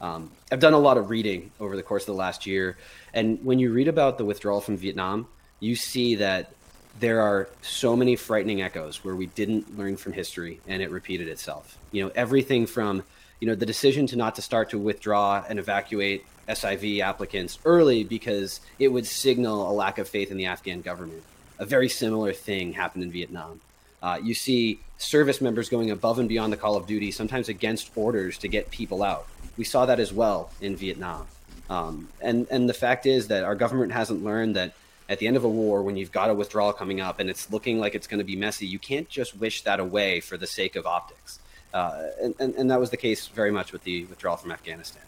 Um, 0.00 0.30
I've 0.50 0.60
done 0.60 0.72
a 0.72 0.78
lot 0.78 0.96
of 0.96 1.10
reading 1.10 1.50
over 1.60 1.76
the 1.76 1.82
course 1.82 2.04
of 2.04 2.14
the 2.14 2.14
last 2.14 2.46
year, 2.46 2.76
and 3.12 3.44
when 3.44 3.58
you 3.58 3.72
read 3.72 3.88
about 3.88 4.18
the 4.18 4.24
withdrawal 4.24 4.60
from 4.60 4.76
Vietnam, 4.76 5.28
you 5.60 5.76
see 5.76 6.14
that 6.16 6.52
there 6.98 7.20
are 7.20 7.48
so 7.62 7.94
many 7.94 8.16
frightening 8.16 8.62
echoes 8.62 9.04
where 9.04 9.14
we 9.14 9.26
didn't 9.26 9.78
learn 9.78 9.96
from 9.96 10.12
history 10.12 10.60
and 10.66 10.82
it 10.82 10.90
repeated 10.90 11.28
itself. 11.28 11.78
You 11.92 12.04
know, 12.04 12.12
everything 12.14 12.66
from 12.66 13.04
you 13.40 13.46
know 13.46 13.54
the 13.54 13.66
decision 13.66 14.06
to 14.08 14.16
not 14.16 14.34
to 14.34 14.42
start 14.42 14.70
to 14.70 14.78
withdraw 14.78 15.44
and 15.48 15.58
evacuate 15.58 16.24
SIV 16.50 17.00
applicants 17.00 17.58
early 17.64 18.04
because 18.04 18.60
it 18.78 18.88
would 18.88 19.06
signal 19.06 19.70
a 19.70 19.72
lack 19.72 19.98
of 19.98 20.08
faith 20.08 20.30
in 20.30 20.36
the 20.36 20.46
Afghan 20.46 20.80
government. 20.82 21.22
A 21.58 21.66
very 21.66 21.88
similar 21.88 22.32
thing 22.32 22.72
happened 22.72 23.04
in 23.04 23.10
Vietnam. 23.10 23.60
Uh, 24.02 24.18
you 24.22 24.34
see 24.34 24.80
service 24.98 25.40
members 25.40 25.68
going 25.68 25.90
above 25.90 26.18
and 26.18 26.28
beyond 26.28 26.52
the 26.52 26.56
call 26.56 26.76
of 26.76 26.86
duty, 26.86 27.10
sometimes 27.10 27.48
against 27.48 27.90
orders 27.96 28.38
to 28.38 28.48
get 28.48 28.70
people 28.70 29.02
out 29.02 29.26
we 29.60 29.64
saw 29.64 29.84
that 29.84 30.00
as 30.00 30.10
well 30.10 30.50
in 30.62 30.74
Vietnam. 30.74 31.26
Um, 31.68 32.08
and 32.22 32.46
and 32.50 32.66
the 32.66 32.74
fact 32.74 33.04
is 33.04 33.28
that 33.28 33.44
our 33.44 33.54
government 33.54 33.92
hasn't 33.92 34.24
learned 34.24 34.56
that 34.56 34.72
at 35.06 35.18
the 35.18 35.26
end 35.26 35.36
of 35.36 35.44
a 35.44 35.48
war, 35.48 35.82
when 35.82 35.98
you've 35.98 36.12
got 36.12 36.30
a 36.30 36.34
withdrawal 36.34 36.72
coming 36.72 37.00
up 37.02 37.20
and 37.20 37.28
it's 37.28 37.52
looking 37.52 37.78
like 37.78 37.94
it's 37.94 38.06
going 38.06 38.20
to 38.20 38.24
be 38.24 38.36
messy, 38.36 38.66
you 38.66 38.78
can't 38.78 39.06
just 39.10 39.36
wish 39.36 39.60
that 39.64 39.78
away 39.78 40.20
for 40.20 40.38
the 40.38 40.46
sake 40.46 40.76
of 40.76 40.86
optics. 40.86 41.40
Uh, 41.74 42.06
and, 42.22 42.34
and, 42.40 42.54
and, 42.54 42.70
that 42.70 42.80
was 42.80 42.90
the 42.90 42.96
case 42.96 43.28
very 43.28 43.52
much 43.52 43.70
with 43.70 43.84
the 43.84 44.04
withdrawal 44.06 44.36
from 44.36 44.50
Afghanistan. 44.50 45.02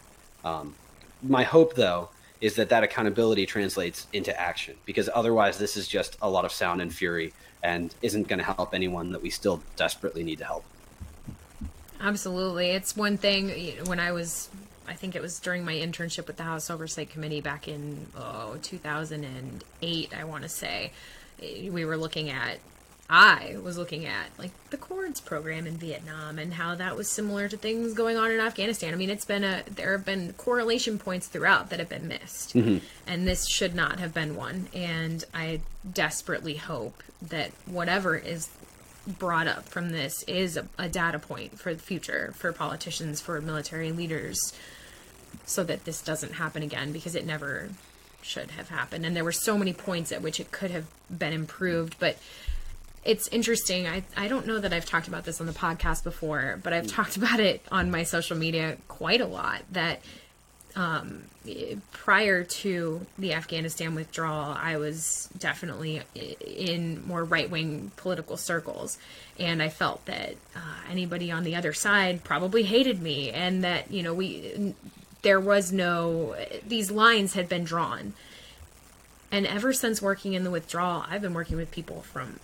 Um, 0.45 0.75
my 1.23 1.43
hope, 1.43 1.75
though, 1.75 2.09
is 2.41 2.55
that 2.55 2.69
that 2.69 2.83
accountability 2.83 3.45
translates 3.45 4.07
into 4.11 4.37
action 4.39 4.75
because 4.85 5.09
otherwise, 5.13 5.57
this 5.57 5.77
is 5.77 5.87
just 5.87 6.17
a 6.21 6.29
lot 6.29 6.45
of 6.45 6.51
sound 6.51 6.81
and 6.81 6.93
fury 6.93 7.33
and 7.63 7.95
isn't 8.01 8.27
going 8.27 8.39
to 8.39 8.45
help 8.45 8.73
anyone 8.73 9.11
that 9.13 9.21
we 9.21 9.29
still 9.29 9.63
desperately 9.77 10.23
need 10.23 10.39
to 10.39 10.45
help. 10.45 10.65
Absolutely. 12.01 12.71
It's 12.71 12.97
one 12.97 13.15
thing 13.15 13.49
when 13.85 13.99
I 13.99 14.11
was 14.11 14.49
I 14.87 14.93
think 14.93 15.15
it 15.15 15.21
was 15.21 15.39
during 15.39 15.63
my 15.63 15.73
internship 15.73 16.27
with 16.27 16.35
the 16.35 16.43
House 16.43 16.69
Oversight 16.69 17.09
Committee 17.09 17.39
back 17.39 17.67
in 17.67 18.07
oh 18.17 18.57
2008, 18.61 20.13
I 20.17 20.23
want 20.25 20.43
to 20.43 20.49
say. 20.49 20.91
We 21.39 21.85
were 21.85 21.97
looking 21.97 22.29
at 22.29 22.59
I 23.09 23.57
was 23.61 23.77
looking 23.77 24.05
at 24.05 24.27
like 24.39 24.51
the 24.69 24.77
CORDS 24.77 25.19
program 25.21 25.67
in 25.67 25.77
Vietnam 25.77 26.39
and 26.39 26.53
how 26.53 26.75
that 26.75 26.95
was 26.95 27.09
similar 27.09 27.49
to 27.49 27.57
things 27.57 27.93
going 27.93 28.17
on 28.17 28.31
in 28.31 28.39
Afghanistan. 28.39 28.93
I 28.93 28.97
mean, 28.97 29.09
it's 29.09 29.25
been 29.25 29.43
a 29.43 29.63
there 29.69 29.91
have 29.91 30.05
been 30.05 30.33
correlation 30.33 30.97
points 30.97 31.27
throughout 31.27 31.69
that 31.69 31.79
have 31.79 31.89
been 31.89 32.07
missed, 32.07 32.53
mm-hmm. 32.55 32.77
and 33.05 33.27
this 33.27 33.47
should 33.47 33.75
not 33.75 33.99
have 33.99 34.13
been 34.13 34.35
one. 34.35 34.67
And 34.73 35.23
I 35.33 35.61
desperately 35.91 36.55
hope 36.55 37.03
that 37.21 37.51
whatever 37.65 38.15
is 38.15 38.49
brought 39.05 39.47
up 39.47 39.67
from 39.67 39.91
this 39.91 40.23
is 40.23 40.55
a, 40.55 40.65
a 40.77 40.87
data 40.87 41.19
point 41.19 41.59
for 41.59 41.73
the 41.73 41.81
future 41.81 42.33
for 42.37 42.53
politicians, 42.53 43.19
for 43.19 43.39
military 43.41 43.91
leaders, 43.91 44.53
so 45.45 45.63
that 45.65 45.83
this 45.83 46.01
doesn't 46.01 46.33
happen 46.33 46.63
again 46.63 46.93
because 46.93 47.15
it 47.15 47.25
never 47.25 47.69
should 48.21 48.51
have 48.51 48.69
happened. 48.69 49.05
And 49.05 49.13
there 49.13 49.25
were 49.25 49.33
so 49.33 49.57
many 49.57 49.73
points 49.73 50.13
at 50.13 50.21
which 50.21 50.39
it 50.39 50.51
could 50.51 50.71
have 50.71 50.85
been 51.09 51.33
improved, 51.33 51.97
but 51.99 52.17
it's 53.05 53.27
interesting. 53.29 53.87
I, 53.87 54.03
I 54.15 54.27
don't 54.27 54.47
know 54.47 54.59
that 54.59 54.73
I've 54.73 54.85
talked 54.85 55.07
about 55.07 55.25
this 55.25 55.41
on 55.41 55.47
the 55.47 55.53
podcast 55.53 56.03
before, 56.03 56.59
but 56.63 56.73
I've 56.73 56.87
talked 56.87 57.17
about 57.17 57.39
it 57.39 57.65
on 57.71 57.91
my 57.91 58.03
social 58.03 58.37
media 58.37 58.77
quite 58.87 59.21
a 59.21 59.25
lot. 59.25 59.61
That 59.71 60.01
um, 60.75 61.23
prior 61.91 62.43
to 62.43 63.05
the 63.17 63.33
Afghanistan 63.33 63.93
withdrawal, 63.95 64.55
I 64.57 64.77
was 64.77 65.29
definitely 65.37 66.01
in 66.39 67.05
more 67.05 67.23
right 67.23 67.49
wing 67.49 67.91
political 67.97 68.37
circles. 68.37 68.97
And 69.37 69.61
I 69.61 69.69
felt 69.69 70.05
that 70.05 70.35
uh, 70.55 70.59
anybody 70.89 71.31
on 71.31 71.43
the 71.43 71.55
other 71.55 71.73
side 71.73 72.23
probably 72.23 72.63
hated 72.63 73.01
me, 73.01 73.31
and 73.31 73.63
that, 73.63 73.91
you 73.91 74.03
know, 74.03 74.13
we, 74.13 74.73
there 75.23 75.39
was 75.39 75.71
no, 75.71 76.35
these 76.65 76.89
lines 76.89 77.33
had 77.33 77.49
been 77.49 77.63
drawn. 77.63 78.13
And 79.31 79.47
ever 79.47 79.73
since 79.73 80.01
working 80.01 80.33
in 80.33 80.43
the 80.43 80.51
withdrawal, 80.51 81.03
I've 81.09 81.21
been 81.21 81.33
working 81.33 81.57
with 81.57 81.71
people 81.71 82.01
from 82.01 82.39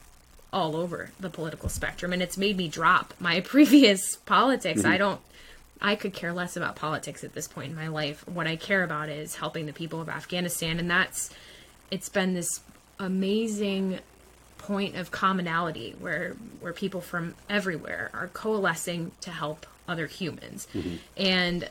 all 0.52 0.76
over 0.76 1.12
the 1.20 1.30
political 1.30 1.70
spectrum 1.70 2.14
and 2.14 2.22
it's 2.22 2.38
made 2.38 2.58
me 2.58 2.68
drop 2.68 3.14
my 3.20 3.40
previous 3.56 4.16
politics. 4.18 4.82
Mm-hmm. 4.82 4.92
I 4.92 4.98
don't 4.98 5.22
I 5.82 5.96
could 5.96 6.14
care 6.14 6.34
less 6.34 6.58
about 6.58 6.76
politics 6.76 7.24
at 7.24 7.34
this 7.34 7.48
point 7.48 7.70
in 7.70 7.76
my 7.76 7.88
life. 7.88 8.28
What 8.28 8.48
I 8.48 8.58
care 8.58 8.84
about 8.84 9.08
is 9.08 9.36
helping 9.36 9.66
the 9.66 9.74
people 9.74 10.02
of 10.02 10.10
Afghanistan 10.10 10.80
and 10.80 10.90
that's 10.90 11.30
it's 11.92 12.10
been 12.10 12.34
this 12.34 12.62
amazing 13.00 14.00
point 14.58 14.96
of 14.96 15.10
commonality 15.10 15.96
where 16.00 16.36
where 16.60 16.74
people 16.74 17.02
from 17.02 17.36
everywhere 17.50 18.12
are 18.14 18.28
coalescing 18.28 19.12
to 19.22 19.32
help 19.32 19.66
other 19.88 20.06
humans. 20.06 20.68
Mm-hmm. 20.74 20.96
And 21.18 21.70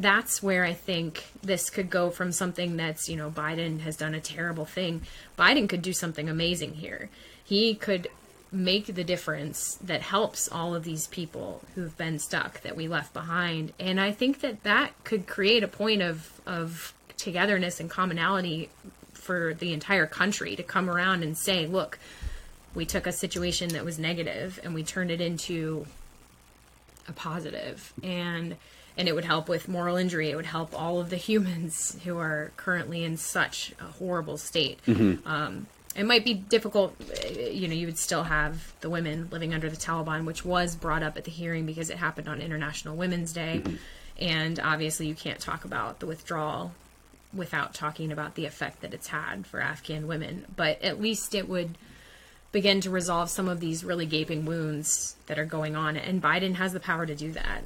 that's 0.00 0.42
where 0.42 0.64
I 0.64 0.72
think 0.72 1.24
this 1.42 1.70
could 1.70 1.90
go 1.90 2.10
from 2.10 2.32
something 2.32 2.76
that's, 2.76 3.08
you 3.08 3.16
know, 3.16 3.30
Biden 3.30 3.80
has 3.80 3.96
done 3.96 4.14
a 4.14 4.20
terrible 4.20 4.64
thing. 4.64 5.02
Biden 5.38 5.68
could 5.68 5.82
do 5.82 5.92
something 5.92 6.28
amazing 6.28 6.74
here 6.74 7.10
he 7.50 7.74
could 7.74 8.08
make 8.52 8.86
the 8.86 9.02
difference 9.02 9.74
that 9.82 10.02
helps 10.02 10.48
all 10.48 10.72
of 10.72 10.84
these 10.84 11.08
people 11.08 11.62
who've 11.74 11.96
been 11.98 12.16
stuck 12.16 12.60
that 12.60 12.76
we 12.76 12.86
left 12.86 13.12
behind 13.12 13.72
and 13.80 14.00
i 14.00 14.12
think 14.12 14.40
that 14.40 14.62
that 14.62 14.92
could 15.02 15.26
create 15.26 15.64
a 15.64 15.68
point 15.68 16.00
of 16.00 16.40
of 16.46 16.94
togetherness 17.16 17.80
and 17.80 17.90
commonality 17.90 18.70
for 19.12 19.52
the 19.54 19.72
entire 19.72 20.06
country 20.06 20.54
to 20.54 20.62
come 20.62 20.88
around 20.88 21.24
and 21.24 21.36
say 21.36 21.66
look 21.66 21.98
we 22.72 22.86
took 22.86 23.04
a 23.04 23.12
situation 23.12 23.70
that 23.70 23.84
was 23.84 23.98
negative 23.98 24.60
and 24.62 24.74
we 24.74 24.84
turned 24.84 25.10
it 25.10 25.20
into 25.20 25.84
a 27.08 27.12
positive. 27.12 27.92
and 28.04 28.56
and 29.00 29.08
it 29.08 29.14
would 29.14 29.24
help 29.24 29.48
with 29.48 29.68
moral 29.68 29.96
injury 29.96 30.30
it 30.30 30.36
would 30.36 30.46
help 30.46 30.78
all 30.78 31.00
of 31.00 31.10
the 31.10 31.16
humans 31.28 31.96
who 32.04 32.18
are 32.18 32.52
currently 32.56 33.02
in 33.02 33.16
such 33.16 33.72
a 33.80 33.84
horrible 33.84 34.36
state 34.36 34.78
mm-hmm. 34.86 35.26
um, 35.26 35.66
it 35.96 36.04
might 36.04 36.24
be 36.24 36.34
difficult. 36.34 36.94
You 37.28 37.66
know, 37.66 37.74
you 37.74 37.86
would 37.86 37.98
still 37.98 38.22
have 38.22 38.72
the 38.80 38.88
women 38.88 39.28
living 39.30 39.52
under 39.52 39.68
the 39.68 39.76
Taliban, 39.76 40.24
which 40.24 40.44
was 40.44 40.76
brought 40.76 41.02
up 41.02 41.16
at 41.16 41.24
the 41.24 41.30
hearing 41.30 41.66
because 41.66 41.90
it 41.90 41.96
happened 41.96 42.28
on 42.28 42.40
International 42.40 42.96
Women's 42.96 43.32
Day. 43.32 43.60
Mm-hmm. 43.64 43.76
And 44.20 44.60
obviously, 44.60 45.08
you 45.08 45.14
can't 45.14 45.40
talk 45.40 45.64
about 45.64 45.98
the 45.98 46.06
withdrawal 46.06 46.72
without 47.34 47.74
talking 47.74 48.12
about 48.12 48.34
the 48.34 48.46
effect 48.46 48.82
that 48.82 48.94
it's 48.94 49.08
had 49.08 49.46
for 49.46 49.60
Afghan 49.60 50.06
women. 50.06 50.46
But 50.54 50.80
at 50.82 51.00
least 51.00 51.34
it 51.34 51.48
would 51.48 51.76
begin 52.52 52.80
to 52.82 52.90
resolve 52.90 53.30
some 53.30 53.48
of 53.48 53.60
these 53.60 53.84
really 53.84 54.06
gaping 54.06 54.44
wounds 54.44 55.16
that 55.26 55.38
are 55.38 55.44
going 55.44 55.74
on. 55.74 55.96
And 55.96 56.22
Biden 56.22 56.54
has 56.54 56.72
the 56.72 56.80
power 56.80 57.06
to 57.06 57.14
do 57.14 57.32
that, 57.32 57.62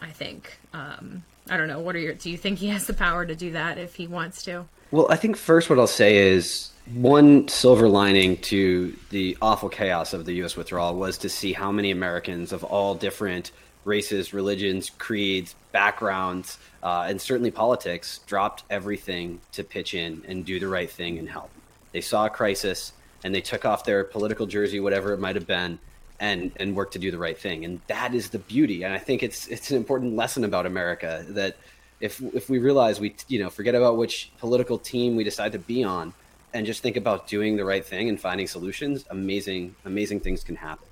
I 0.00 0.10
think. 0.10 0.58
Um, 0.72 1.22
I 1.48 1.56
don't 1.56 1.68
know. 1.68 1.80
What 1.80 1.96
are 1.96 1.98
your, 1.98 2.14
do 2.14 2.30
you 2.30 2.36
think 2.36 2.58
he 2.58 2.68
has 2.68 2.86
the 2.86 2.94
power 2.94 3.24
to 3.24 3.34
do 3.34 3.52
that 3.52 3.78
if 3.78 3.94
he 3.94 4.06
wants 4.06 4.42
to? 4.44 4.66
Well, 4.90 5.06
I 5.10 5.16
think 5.16 5.36
first 5.36 5.68
what 5.70 5.78
I'll 5.78 5.86
say 5.86 6.16
is 6.16 6.70
one 6.94 7.48
silver 7.48 7.88
lining 7.88 8.38
to 8.38 8.96
the 9.10 9.36
awful 9.42 9.68
chaos 9.68 10.14
of 10.14 10.24
the 10.24 10.32
U.S. 10.34 10.56
withdrawal 10.56 10.94
was 10.94 11.18
to 11.18 11.28
see 11.28 11.52
how 11.52 11.70
many 11.70 11.90
Americans 11.90 12.52
of 12.52 12.64
all 12.64 12.94
different 12.94 13.52
races, 13.84 14.32
religions, 14.32 14.90
creeds, 14.98 15.54
backgrounds, 15.72 16.58
uh, 16.82 17.06
and 17.08 17.20
certainly 17.20 17.50
politics 17.50 18.20
dropped 18.26 18.62
everything 18.70 19.40
to 19.52 19.64
pitch 19.64 19.94
in 19.94 20.22
and 20.28 20.44
do 20.44 20.58
the 20.58 20.68
right 20.68 20.90
thing 20.90 21.18
and 21.18 21.28
help. 21.28 21.50
They 21.92 22.00
saw 22.00 22.26
a 22.26 22.30
crisis 22.30 22.92
and 23.24 23.34
they 23.34 23.40
took 23.40 23.64
off 23.64 23.84
their 23.84 24.04
political 24.04 24.46
jersey, 24.46 24.80
whatever 24.80 25.12
it 25.12 25.20
might 25.20 25.34
have 25.34 25.46
been, 25.46 25.78
and 26.20 26.52
and 26.56 26.74
worked 26.74 26.94
to 26.94 26.98
do 26.98 27.10
the 27.10 27.18
right 27.18 27.38
thing. 27.38 27.64
And 27.64 27.80
that 27.86 28.14
is 28.14 28.30
the 28.30 28.38
beauty. 28.38 28.82
And 28.82 28.92
I 28.92 28.98
think 28.98 29.22
it's 29.22 29.46
it's 29.48 29.70
an 29.70 29.76
important 29.76 30.16
lesson 30.16 30.44
about 30.44 30.66
America 30.66 31.24
that 31.30 31.56
if 32.00 32.20
if 32.34 32.48
we 32.48 32.58
realize 32.58 33.00
we 33.00 33.14
you 33.28 33.38
know 33.38 33.50
forget 33.50 33.74
about 33.74 33.96
which 33.96 34.30
political 34.38 34.78
team 34.78 35.16
we 35.16 35.24
decide 35.24 35.52
to 35.52 35.58
be 35.58 35.84
on 35.84 36.12
and 36.54 36.66
just 36.66 36.82
think 36.82 36.96
about 36.96 37.28
doing 37.28 37.56
the 37.56 37.64
right 37.64 37.84
thing 37.84 38.08
and 38.08 38.20
finding 38.20 38.46
solutions, 38.46 39.04
amazing, 39.10 39.74
amazing 39.84 40.20
things 40.20 40.42
can 40.42 40.56
happen. 40.56 40.86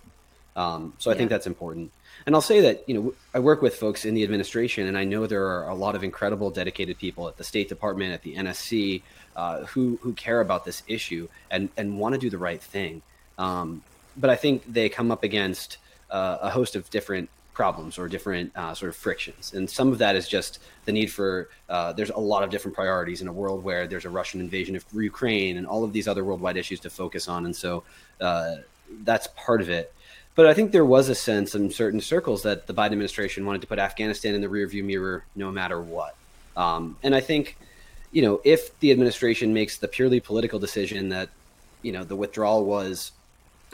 Um, 0.54 0.94
so 0.98 1.10
I 1.10 1.14
yeah. 1.14 1.18
think 1.18 1.30
that's 1.30 1.46
important. 1.46 1.92
And 2.24 2.34
I'll 2.34 2.40
say 2.40 2.60
that, 2.62 2.88
you 2.88 2.94
know, 2.94 3.14
I 3.34 3.38
work 3.38 3.62
with 3.62 3.76
folks 3.76 4.04
in 4.04 4.14
the 4.14 4.24
administration, 4.24 4.86
and 4.86 4.96
I 4.96 5.04
know 5.04 5.26
there 5.26 5.46
are 5.46 5.68
a 5.68 5.74
lot 5.74 5.94
of 5.94 6.02
incredible, 6.02 6.50
dedicated 6.50 6.98
people 6.98 7.28
at 7.28 7.36
the 7.36 7.44
State 7.44 7.68
Department, 7.68 8.12
at 8.12 8.22
the 8.22 8.34
NSC, 8.34 9.02
uh, 9.36 9.64
who 9.66 9.98
who 10.02 10.14
care 10.14 10.40
about 10.40 10.64
this 10.64 10.82
issue 10.88 11.28
and 11.50 11.68
and 11.76 11.98
want 11.98 12.14
to 12.14 12.18
do 12.18 12.30
the 12.30 12.38
right 12.38 12.60
thing. 12.60 13.02
Um, 13.38 13.82
but 14.16 14.30
I 14.30 14.36
think 14.36 14.72
they 14.72 14.88
come 14.88 15.10
up 15.10 15.22
against 15.22 15.78
uh, 16.10 16.38
a 16.42 16.50
host 16.50 16.76
of 16.76 16.88
different 16.90 17.28
problems 17.56 17.98
or 17.98 18.06
different 18.06 18.52
uh, 18.54 18.74
sort 18.74 18.90
of 18.90 18.96
frictions. 18.96 19.54
And 19.54 19.68
some 19.68 19.90
of 19.90 19.98
that 19.98 20.14
is 20.14 20.28
just 20.28 20.58
the 20.84 20.92
need 20.92 21.10
for, 21.10 21.48
uh, 21.70 21.94
there's 21.94 22.10
a 22.10 22.18
lot 22.18 22.42
of 22.44 22.50
different 22.50 22.74
priorities 22.74 23.22
in 23.22 23.28
a 23.28 23.32
world 23.32 23.64
where 23.64 23.86
there's 23.86 24.04
a 24.04 24.10
Russian 24.10 24.40
invasion 24.40 24.76
of 24.76 24.84
Ukraine 24.92 25.56
and 25.56 25.66
all 25.66 25.82
of 25.82 25.92
these 25.94 26.06
other 26.06 26.22
worldwide 26.22 26.58
issues 26.58 26.80
to 26.80 26.90
focus 26.90 27.28
on. 27.28 27.46
And 27.46 27.56
so 27.56 27.82
uh, 28.20 28.56
that's 29.04 29.28
part 29.28 29.62
of 29.62 29.70
it. 29.70 29.92
But 30.34 30.46
I 30.46 30.52
think 30.52 30.70
there 30.70 30.84
was 30.84 31.08
a 31.08 31.14
sense 31.14 31.54
in 31.54 31.70
certain 31.70 32.02
circles 32.02 32.42
that 32.42 32.66
the 32.66 32.74
Biden 32.74 32.92
administration 32.92 33.46
wanted 33.46 33.62
to 33.62 33.66
put 33.66 33.78
Afghanistan 33.78 34.34
in 34.34 34.42
the 34.42 34.48
rearview 34.48 34.84
mirror 34.84 35.24
no 35.34 35.50
matter 35.50 35.80
what. 35.80 36.14
Um, 36.58 36.98
and 37.02 37.14
I 37.14 37.20
think, 37.20 37.56
you 38.12 38.20
know, 38.20 38.42
if 38.44 38.78
the 38.80 38.92
administration 38.92 39.54
makes 39.54 39.78
the 39.78 39.88
purely 39.88 40.20
political 40.20 40.58
decision 40.58 41.08
that, 41.08 41.30
you 41.80 41.90
know, 41.90 42.04
the 42.04 42.16
withdrawal 42.16 42.66
was 42.66 43.12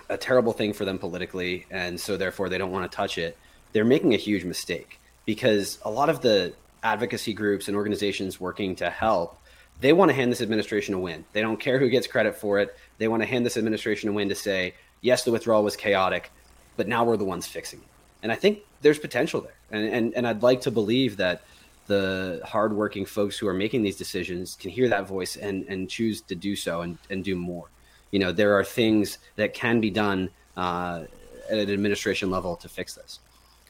a 0.09 0.17
terrible 0.17 0.53
thing 0.53 0.73
for 0.73 0.85
them 0.85 0.99
politically, 0.99 1.67
and 1.71 1.99
so 2.01 2.17
therefore 2.17 2.49
they 2.49 2.59
don't 2.59 2.71
want 2.71 2.91
to 2.91 2.95
touch 2.95 3.19
it 3.19 3.37
they're 3.73 3.85
making 3.85 4.15
a 4.15 4.19
huge 4.19 4.45
mistake 4.45 5.01
because 5.25 5.79
a 5.83 5.91
lot 5.91 6.09
of 6.09 6.21
the 6.21 6.53
advocacy 6.83 7.33
groups 7.33 7.69
and 7.69 7.77
organizations 7.77 8.41
working 8.41 8.77
to 8.77 8.91
help 8.91 9.39
they 9.81 9.93
want 9.93 10.11
to 10.11 10.15
hand 10.15 10.31
this 10.31 10.41
administration 10.41 10.95
a 10.95 10.99
win. 10.99 11.25
They 11.33 11.41
don't 11.41 11.59
care 11.59 11.81
who 11.81 11.89
gets 11.89 12.07
credit 12.07 12.37
for 12.37 12.61
it. 12.61 12.77
They 12.99 13.09
want 13.09 13.23
to 13.23 13.27
hand 13.27 13.45
this 13.45 13.57
administration 13.57 14.09
a 14.11 14.13
win 14.13 14.29
to 14.29 14.35
say, 14.37 14.75
yes, 15.01 15.25
the 15.25 15.33
withdrawal 15.33 15.65
was 15.65 15.75
chaotic, 15.75 16.31
but 16.77 16.87
now 16.87 17.03
we're 17.03 17.17
the 17.17 17.25
ones 17.25 17.49
fixing 17.49 17.81
it. 17.81 17.87
And 18.23 18.31
I 18.31 18.37
think 18.37 18.61
there's 18.83 19.01
potential 19.01 19.41
there. 19.41 19.55
And, 19.73 19.93
and, 19.93 20.15
and 20.15 20.29
I'd 20.29 20.45
like 20.45 20.61
to 20.63 20.71
believe 20.71 21.17
that 21.17 21.43
the 21.89 22.43
hardworking 22.45 23.07
folks 23.07 23.37
who 23.37 23.49
are 23.49 23.55
making 23.55 23.83
these 23.83 23.97
decisions 23.97 24.55
can 24.55 24.71
hear 24.71 24.89
that 24.89 25.09
voice 25.09 25.35
and, 25.35 25.65
and 25.65 25.91
choose 25.91 26.21
to 26.21 26.37
do 26.37 26.55
so 26.55 26.83
and, 26.83 26.97
and 27.11 27.25
do 27.25 27.35
more. 27.35 27.69
You 28.13 28.21
know, 28.21 28.31
there 28.31 28.57
are 28.59 28.65
things 28.65 29.19
that 29.35 29.55
can 29.55 29.81
be 29.81 29.91
done 29.91 30.31
uh, 30.57 31.05
at 31.51 31.59
an 31.59 31.71
administration 31.71 32.31
level 32.31 32.55
to 32.57 32.69
fix 32.69 32.95
this 32.95 33.19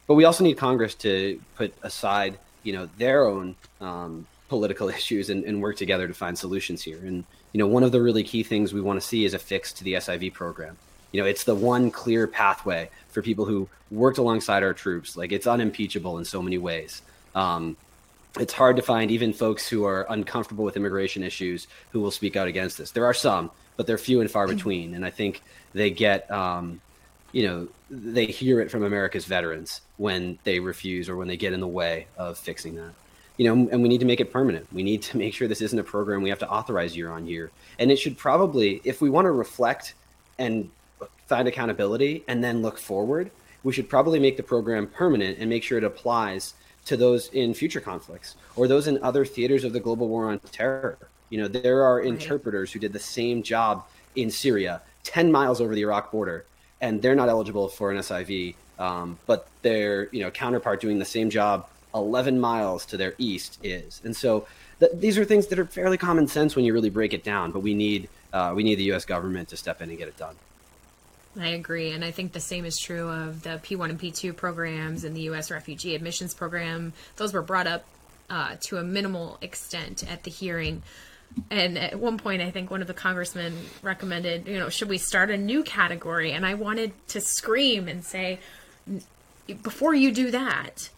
but 0.07 0.15
we 0.15 0.25
also 0.25 0.45
need 0.45 0.57
Congress 0.57 0.95
to 0.97 1.41
put 1.57 1.73
aside, 1.83 2.39
you 2.63 2.73
know, 2.73 2.89
their 2.99 3.25
own 3.27 3.55
um, 3.81 4.27
political 4.49 4.89
issues 4.99 5.31
and, 5.31 5.45
and, 5.45 5.63
work 5.63 5.77
together 5.77 6.07
to 6.07 6.15
find 6.15 6.37
solutions 6.37 6.83
here. 6.83 6.99
And 6.99 7.25
you 7.53 7.59
know, 7.59 7.67
one 7.67 7.83
of 7.83 7.93
the 7.93 8.03
really 8.03 8.23
key 8.23 8.43
things 8.43 8.73
we 8.73 8.81
want 8.81 9.01
to 9.01 9.07
see 9.07 9.25
is 9.25 9.35
a 9.35 9.39
fix 9.39 9.73
to 9.75 9.85
the 9.85 9.95
SIV 9.95 10.33
program. 10.33 10.77
You 11.13 11.23
know, 11.23 11.27
it's 11.27 11.45
the 11.45 11.55
one 11.55 11.91
clear 11.91 12.27
pathway 12.27 12.91
for 13.09 13.23
people 13.23 13.45
who 13.45 13.69
worked 13.91 14.19
alongside 14.19 14.63
our 14.63 14.73
troops. 14.73 15.17
Like 15.17 15.33
it's 15.33 15.47
unimpeachable 15.47 16.19
in 16.19 16.25
so 16.25 16.43
many 16.43 16.57
ways. 16.57 17.03
Um, 17.35 17.77
it's 18.41 18.55
hard 18.55 18.77
to 18.77 18.83
find 18.83 19.11
even 19.11 19.35
folks 19.35 19.69
who 19.69 19.85
are 19.85 20.07
uncomfortable 20.09 20.65
with 20.65 20.77
immigration 20.77 21.23
issues 21.23 21.69
who 21.91 22.01
will 22.01 22.11
speak 22.11 22.35
out 22.35 22.49
against 22.49 22.79
this. 22.79 22.91
There 22.91 23.05
are 23.05 23.15
some, 23.15 23.51
but 23.77 23.87
they're 23.87 23.99
few 23.99 24.21
and 24.21 24.31
far 24.31 24.47
between. 24.47 24.95
And 24.95 25.05
I 25.05 25.11
think 25.11 25.43
they 25.73 25.91
get 25.91 26.31
um, 26.31 26.81
you 27.33 27.47
know 27.49 27.69
they 27.91 28.27
hear 28.27 28.61
it 28.61 28.71
from 28.71 28.83
America's 28.85 29.25
veterans 29.27 29.81
when 29.97 30.39
they 30.45 30.61
refuse 30.61 31.09
or 31.09 31.17
when 31.17 31.29
they 31.29 31.37
get 31.37 31.53
in 31.53 31.61
the 31.61 31.69
way 31.69 32.07
of 32.17 32.39
fixing 32.39 32.77
that. 32.77 32.93
you 33.37 33.47
know, 33.47 33.69
and 33.71 33.83
we 33.83 33.89
need 33.89 34.01
to 34.01 34.07
make 34.07 34.21
it 34.21 34.33
permanent. 34.33 34.67
We 34.73 34.83
need 34.83 35.03
to 35.03 35.19
make 35.23 35.35
sure 35.35 35.49
this 35.49 35.61
isn't 35.61 35.79
a 35.79 35.85
program 35.85 36.23
we 36.23 36.31
have 36.31 36.39
to 36.41 36.49
authorize 36.49 36.97
year 36.97 37.11
on 37.11 37.27
year. 37.27 37.51
And 37.79 37.91
it 37.91 37.97
should 37.97 38.17
probably, 38.17 38.81
if 38.85 39.01
we 39.01 39.11
want 39.11 39.27
to 39.27 39.33
reflect 39.33 39.95
and 40.39 40.71
find 41.27 41.49
accountability 41.49 42.25
and 42.29 42.43
then 42.43 42.63
look 42.63 42.79
forward, 42.79 43.31
we 43.63 43.73
should 43.73 43.89
probably 43.89 44.19
make 44.19 44.37
the 44.37 44.43
program 44.43 44.87
permanent 44.87 45.39
and 45.39 45.49
make 45.49 45.63
sure 45.63 45.79
it 45.79 45.85
applies 45.85 46.55
to 46.87 46.97
those 46.97 47.29
in 47.29 47.55
future 47.55 47.81
conflicts 47.81 48.35
or 48.57 48.67
those 48.67 48.87
in 48.89 49.03
other 49.03 49.25
theaters 49.25 49.65
of 49.65 49.73
the 49.73 49.81
global 49.81 50.09
war 50.09 50.31
on 50.31 50.39
terror. 50.51 50.99
You 51.33 51.39
know, 51.39 51.49
there 51.49 51.83
are 51.87 51.99
interpreters 51.99 52.71
who 52.71 52.79
did 52.79 52.93
the 52.93 52.99
same 52.99 53.43
job 53.43 53.87
in 54.15 54.31
Syria, 54.31 54.83
10 55.05 55.33
miles 55.33 55.63
over 55.63 55.75
the 55.75 55.81
Iraq 55.81 56.13
border, 56.13 56.45
and 56.79 57.01
they're 57.01 57.15
not 57.15 57.31
eligible 57.31 57.69
for 57.69 57.91
an 57.91 57.97
SIV, 57.97 58.55
um, 58.79 59.19
but 59.25 59.49
their 59.63 60.11
you 60.13 60.21
know 60.21 60.31
counterpart 60.31 60.83
doing 60.83 60.99
the 60.99 61.07
same 61.07 61.31
job 61.31 61.67
11 61.95 62.39
miles 62.39 62.85
to 62.85 62.99
their 62.99 63.15
east 63.17 63.59
is. 63.63 64.03
And 64.05 64.15
so 64.15 64.47
th- 64.79 64.93
these 64.95 65.17
are 65.17 65.25
things 65.25 65.47
that 65.47 65.59
are 65.59 65.65
fairly 65.65 65.97
common 65.97 66.29
sense 66.29 66.55
when 66.55 66.67
you 66.67 66.75
really 66.75 66.91
break 66.91 67.15
it 67.15 67.25
down, 67.25 67.51
but 67.51 67.61
we 67.61 67.73
need 67.73 68.11
uh, 68.35 68.53
we 68.55 68.63
need 68.63 68.75
the 68.75 68.85
U.S. 68.85 69.07
government 69.07 69.49
to 69.49 69.57
step 69.57 69.81
in 69.81 69.89
and 69.89 69.97
get 69.97 70.09
it 70.09 70.19
done. 70.19 70.37
I 71.41 71.49
agree, 71.49 71.93
and 71.93 72.05
I 72.05 72.11
think 72.11 72.35
the 72.35 72.41
same 72.41 72.67
is 72.67 72.79
true 72.79 73.09
of 73.09 73.43
the 73.43 73.59
P1 73.65 73.89
and 73.89 73.99
P2 73.99 74.37
programs 74.37 75.03
and 75.03 75.17
the 75.17 75.23
U.S. 75.23 75.51
refugee 75.51 75.95
admissions 75.95 76.35
program. 76.35 76.93
Those 77.17 77.33
were 77.33 77.41
brought 77.41 77.67
up 77.67 77.87
uh, 78.29 78.57
to 78.65 78.77
a 78.77 78.83
minimal 78.83 79.39
extent 79.41 80.05
at 80.11 80.25
the 80.25 80.31
hearing. 80.31 80.83
And 81.51 81.79
at 81.79 81.99
one 81.99 82.19
point, 82.19 82.43
I 82.43 82.51
think 82.51 82.71
one 82.71 82.81
of 82.81 82.87
the 82.87 82.95
congressmen 82.95 83.57
recommended, 83.83 84.47
you 84.47 84.59
know, 84.59 84.69
should 84.69 84.89
we 84.89 84.99
start 84.99 85.31
a 85.31 85.37
new 85.37 85.63
category? 85.63 86.33
And 86.33 86.45
I 86.45 86.55
wanted 86.55 86.93
to 87.09 87.21
scream 87.21 87.89
and 87.89 88.05
say, 88.05 88.39
before 89.63 89.95
you 89.95 90.13
do 90.13 90.31
that, 90.31 90.91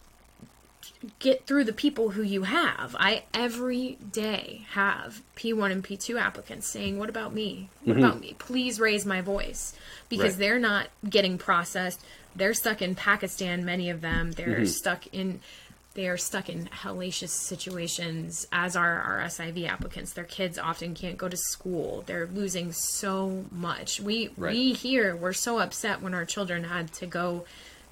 get 1.19 1.45
through 1.45 1.63
the 1.63 1.73
people 1.73 2.11
who 2.11 2.21
you 2.21 2.43
have. 2.43 2.95
I 2.99 3.23
every 3.33 3.97
day 4.11 4.65
have 4.71 5.21
P1 5.35 5.71
and 5.71 5.83
P2 5.83 6.19
applicants 6.19 6.67
saying, 6.67 6.97
"What 6.97 7.09
about 7.09 7.33
me? 7.33 7.69
What 7.83 7.95
mm-hmm. 7.95 8.05
about 8.05 8.19
me? 8.19 8.35
Please 8.39 8.79
raise 8.79 9.05
my 9.05 9.21
voice." 9.21 9.73
Because 10.09 10.33
right. 10.33 10.39
they're 10.39 10.59
not 10.59 10.87
getting 11.09 11.37
processed. 11.37 12.03
They're 12.35 12.53
stuck 12.53 12.81
in 12.81 12.95
Pakistan, 12.95 13.65
many 13.65 13.89
of 13.89 14.01
them. 14.01 14.31
They're 14.31 14.57
mm-hmm. 14.57 14.65
stuck 14.65 15.07
in 15.07 15.39
they 15.95 16.09
are 16.09 16.17
stuck 16.17 16.49
in 16.49 16.65
hellacious 16.65 17.29
situations 17.29 18.45
as 18.51 18.75
are 18.75 18.99
our 19.01 19.21
SIV 19.21 19.67
applicants. 19.67 20.11
Their 20.11 20.25
kids 20.25 20.59
often 20.59 20.93
can't 20.93 21.17
go 21.17 21.29
to 21.29 21.37
school. 21.37 22.03
They're 22.05 22.27
losing 22.27 22.73
so 22.73 23.45
much. 23.49 24.01
We 24.01 24.29
right. 24.37 24.53
we 24.53 24.73
here 24.73 25.15
were 25.15 25.33
so 25.33 25.59
upset 25.59 26.01
when 26.01 26.13
our 26.13 26.25
children 26.25 26.65
had 26.65 26.91
to 26.93 27.05
go 27.05 27.45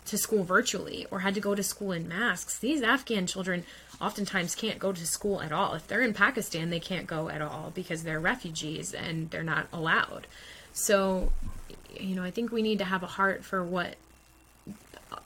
to 0.06 0.18
school 0.18 0.44
virtually 0.44 1.08
or 1.12 1.20
had 1.20 1.34
to 1.36 1.40
go 1.40 1.56
to 1.56 1.64
school 1.64 1.94
in 1.94 2.10
masks. 2.10 2.60
These 2.60 2.82
Afghan 2.82 3.26
children 3.26 3.64
oftentimes 4.02 4.54
can't 4.54 4.80
go 4.80 4.92
to 4.92 5.08
school 5.08 5.42
at 5.42 5.54
all. 5.54 5.74
If 5.74 5.88
they're 5.88 6.02
in 6.02 6.14
Pakistan, 6.14 6.70
they 6.70 6.82
can't 6.82 7.08
go 7.08 7.30
at 7.30 7.42
all 7.42 7.72
because 7.74 8.04
they're 8.04 8.20
refugees 8.20 8.94
and 8.94 9.30
they're 9.30 9.44
not 9.44 9.68
allowed. 9.72 10.28
So, 10.74 11.32
you 11.98 12.16
know, 12.16 12.24
I 12.24 12.32
think 12.32 12.52
we 12.52 12.62
need 12.62 12.80
to 12.80 12.86
have 12.86 13.02
a 13.02 13.08
heart 13.08 13.46
for 13.46 13.64
what 13.64 13.96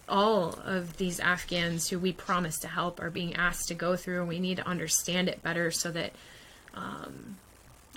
all 0.08 0.58
of 0.66 0.98
these 0.98 1.20
Afghans 1.20 1.90
who 1.90 2.00
we 2.00 2.14
promise 2.14 2.58
to 2.60 2.68
help 2.68 3.02
are 3.02 3.10
being 3.10 3.36
asked 3.36 3.68
to 3.70 3.74
go 3.74 3.96
through, 3.96 4.20
and 4.20 4.28
we 4.28 4.40
need 4.40 4.58
to 4.58 4.68
understand 4.68 5.30
it 5.30 5.44
better 5.44 5.72
so 5.72 5.92
that 5.92 6.14
um, 6.74 7.38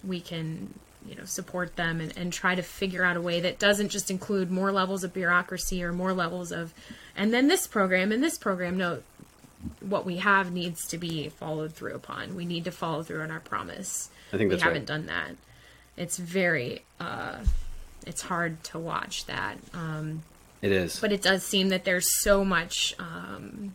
we 0.04 0.20
can 0.20 0.74
you 1.06 1.14
know 1.14 1.24
support 1.24 1.76
them 1.76 2.00
and, 2.00 2.16
and 2.16 2.32
try 2.32 2.54
to 2.54 2.62
figure 2.62 3.04
out 3.04 3.16
a 3.16 3.20
way 3.20 3.40
that 3.40 3.58
doesn't 3.58 3.88
just 3.88 4.10
include 4.10 4.50
more 4.50 4.72
levels 4.72 5.04
of 5.04 5.12
bureaucracy 5.12 5.82
or 5.82 5.92
more 5.92 6.12
levels 6.12 6.52
of 6.52 6.74
and 7.16 7.32
then 7.32 7.48
this 7.48 7.66
program 7.66 8.12
and 8.12 8.22
this 8.22 8.38
program. 8.38 8.76
No 8.76 9.02
what 9.80 10.06
we 10.06 10.16
have 10.16 10.52
needs 10.52 10.86
to 10.88 10.96
be 10.96 11.28
followed 11.28 11.74
through 11.74 11.94
upon. 11.94 12.34
We 12.34 12.46
need 12.46 12.64
to 12.64 12.70
follow 12.70 13.02
through 13.02 13.22
on 13.22 13.30
our 13.30 13.40
promise. 13.40 14.08
I 14.32 14.38
think 14.38 14.50
that's 14.50 14.62
we 14.62 14.64
haven't 14.64 14.82
right. 14.82 14.86
done 14.86 15.06
that. 15.06 15.32
It's 15.96 16.16
very 16.18 16.82
uh 16.98 17.38
it's 18.06 18.22
hard 18.22 18.62
to 18.64 18.78
watch 18.78 19.26
that. 19.26 19.56
Um 19.74 20.22
it 20.62 20.72
is 20.72 21.00
but 21.00 21.12
it 21.12 21.22
does 21.22 21.42
seem 21.44 21.68
that 21.68 21.84
there's 21.84 22.20
so 22.22 22.44
much 22.44 22.94
um 22.98 23.74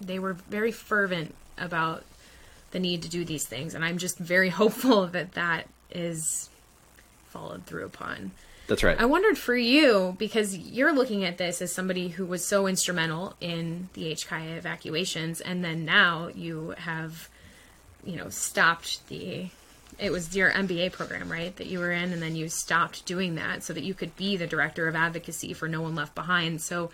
they 0.00 0.18
were 0.18 0.34
very 0.34 0.72
fervent 0.72 1.34
about 1.58 2.04
the 2.72 2.80
need 2.80 3.02
to 3.02 3.08
do 3.08 3.24
these 3.24 3.46
things 3.46 3.74
and 3.74 3.84
i'm 3.84 3.98
just 3.98 4.18
very 4.18 4.48
hopeful 4.60 5.06
that 5.06 5.32
that 5.32 5.66
is 5.90 6.48
followed 7.32 7.64
through 7.64 7.86
upon. 7.86 8.32
That's 8.68 8.84
right. 8.84 9.00
I 9.00 9.06
wondered 9.06 9.38
for 9.38 9.56
you 9.56 10.14
because 10.18 10.56
you're 10.56 10.92
looking 10.92 11.24
at 11.24 11.38
this 11.38 11.60
as 11.60 11.72
somebody 11.72 12.08
who 12.08 12.24
was 12.24 12.46
so 12.46 12.66
instrumental 12.66 13.34
in 13.40 13.88
the 13.94 14.12
HKIA 14.12 14.56
evacuations, 14.56 15.40
and 15.40 15.64
then 15.64 15.84
now 15.84 16.28
you 16.34 16.74
have, 16.78 17.28
you 18.04 18.16
know, 18.16 18.28
stopped 18.28 19.06
the. 19.08 19.48
It 19.98 20.10
was 20.10 20.34
your 20.34 20.50
MBA 20.50 20.92
program, 20.92 21.30
right, 21.30 21.54
that 21.56 21.66
you 21.66 21.78
were 21.78 21.92
in, 21.92 22.12
and 22.12 22.22
then 22.22 22.34
you 22.34 22.48
stopped 22.48 23.04
doing 23.04 23.34
that 23.36 23.62
so 23.62 23.72
that 23.72 23.84
you 23.84 23.94
could 23.94 24.16
be 24.16 24.36
the 24.36 24.46
director 24.46 24.88
of 24.88 24.96
advocacy 24.96 25.52
for 25.52 25.68
No 25.68 25.82
One 25.82 25.94
Left 25.94 26.14
Behind. 26.14 26.60
So, 26.60 26.90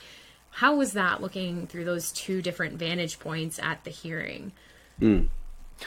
how 0.51 0.77
was 0.77 0.93
that 0.93 1.21
looking 1.21 1.67
through 1.67 1.85
those 1.85 2.11
two 2.11 2.43
different 2.43 2.75
vantage 2.75 3.19
points 3.21 3.59
at 3.61 3.85
the 3.85 3.91
hearing? 3.91 4.53
Mm. 5.01 5.29